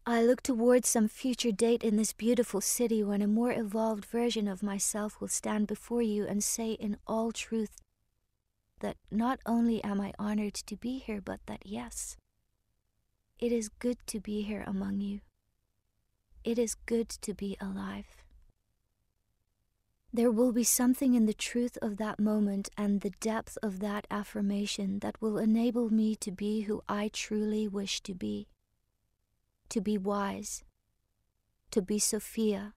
I 0.05 0.21
look 0.21 0.41
towards 0.41 0.89
some 0.89 1.07
future 1.07 1.51
date 1.51 1.83
in 1.83 1.95
this 1.95 2.13
beautiful 2.13 2.61
city 2.61 3.03
when 3.03 3.21
a 3.21 3.27
more 3.27 3.51
evolved 3.51 4.05
version 4.05 4.47
of 4.47 4.63
myself 4.63 5.19
will 5.19 5.27
stand 5.27 5.67
before 5.67 6.01
you 6.01 6.25
and 6.25 6.43
say 6.43 6.71
in 6.71 6.97
all 7.07 7.31
truth 7.31 7.77
that 8.79 8.97
not 9.09 9.39
only 9.45 9.83
am 9.83 9.99
I 10.01 10.13
honored 10.19 10.53
to 10.53 10.75
be 10.75 10.99
here, 10.99 11.21
but 11.21 11.39
that 11.45 11.65
yes, 11.65 12.17
it 13.39 13.51
is 13.51 13.69
good 13.69 13.97
to 14.07 14.19
be 14.19 14.41
here 14.41 14.63
among 14.67 14.99
you. 14.99 15.21
It 16.43 16.59
is 16.59 16.75
good 16.75 17.09
to 17.09 17.33
be 17.33 17.57
alive. 17.59 18.16
There 20.17 20.31
will 20.31 20.51
be 20.51 20.63
something 20.63 21.13
in 21.13 21.27
the 21.27 21.33
truth 21.33 21.77
of 21.79 21.97
that 21.97 22.19
moment 22.19 22.69
and 22.75 23.01
the 23.01 23.11
depth 23.19 23.55
of 23.61 23.81
that 23.81 24.07
affirmation 24.09 24.97
that 25.01 25.21
will 25.21 25.37
enable 25.37 25.91
me 25.91 26.15
to 26.15 26.31
be 26.31 26.61
who 26.61 26.81
I 26.89 27.11
truly 27.13 27.67
wish 27.67 28.01
to 28.01 28.15
be. 28.15 28.47
To 29.69 29.79
be 29.79 29.95
wise, 29.95 30.63
to 31.69 31.83
be 31.83 31.99
Sophia, 31.99 32.73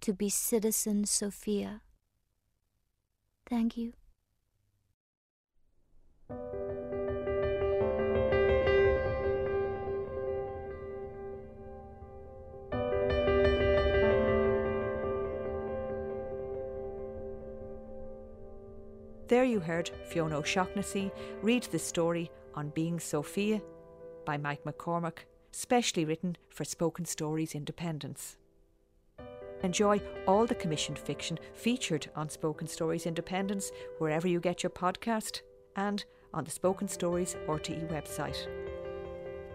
to 0.00 0.14
be 0.14 0.30
citizen 0.30 1.04
Sophia. 1.04 1.82
Thank 3.44 3.76
you. 3.76 3.92
There 19.32 19.44
you 19.44 19.60
heard 19.60 19.90
Fiona 20.10 20.40
O'Shaughnessy 20.40 21.10
read 21.40 21.62
the 21.62 21.78
story 21.78 22.30
on 22.54 22.68
Being 22.68 23.00
Sophia 23.00 23.62
by 24.26 24.36
Mike 24.36 24.62
McCormack, 24.64 25.20
specially 25.52 26.04
written 26.04 26.36
for 26.50 26.66
Spoken 26.66 27.06
Stories 27.06 27.54
Independence. 27.54 28.36
Enjoy 29.62 30.02
all 30.28 30.44
the 30.44 30.54
commissioned 30.54 30.98
fiction 30.98 31.38
featured 31.54 32.10
on 32.14 32.28
Spoken 32.28 32.66
Stories 32.66 33.06
Independence 33.06 33.72
wherever 33.96 34.28
you 34.28 34.38
get 34.38 34.62
your 34.62 34.68
podcast 34.68 35.40
and 35.76 36.04
on 36.34 36.44
the 36.44 36.50
Spoken 36.50 36.86
Stories 36.86 37.34
RTE 37.48 37.90
website. 37.90 38.46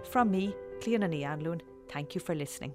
From 0.09 0.31
me, 0.31 0.55
Clíona 0.79 1.07
Ní 1.07 1.21
Anluain, 1.21 1.61
thank 1.87 2.15
you 2.15 2.21
for 2.21 2.33
listening. 2.33 2.73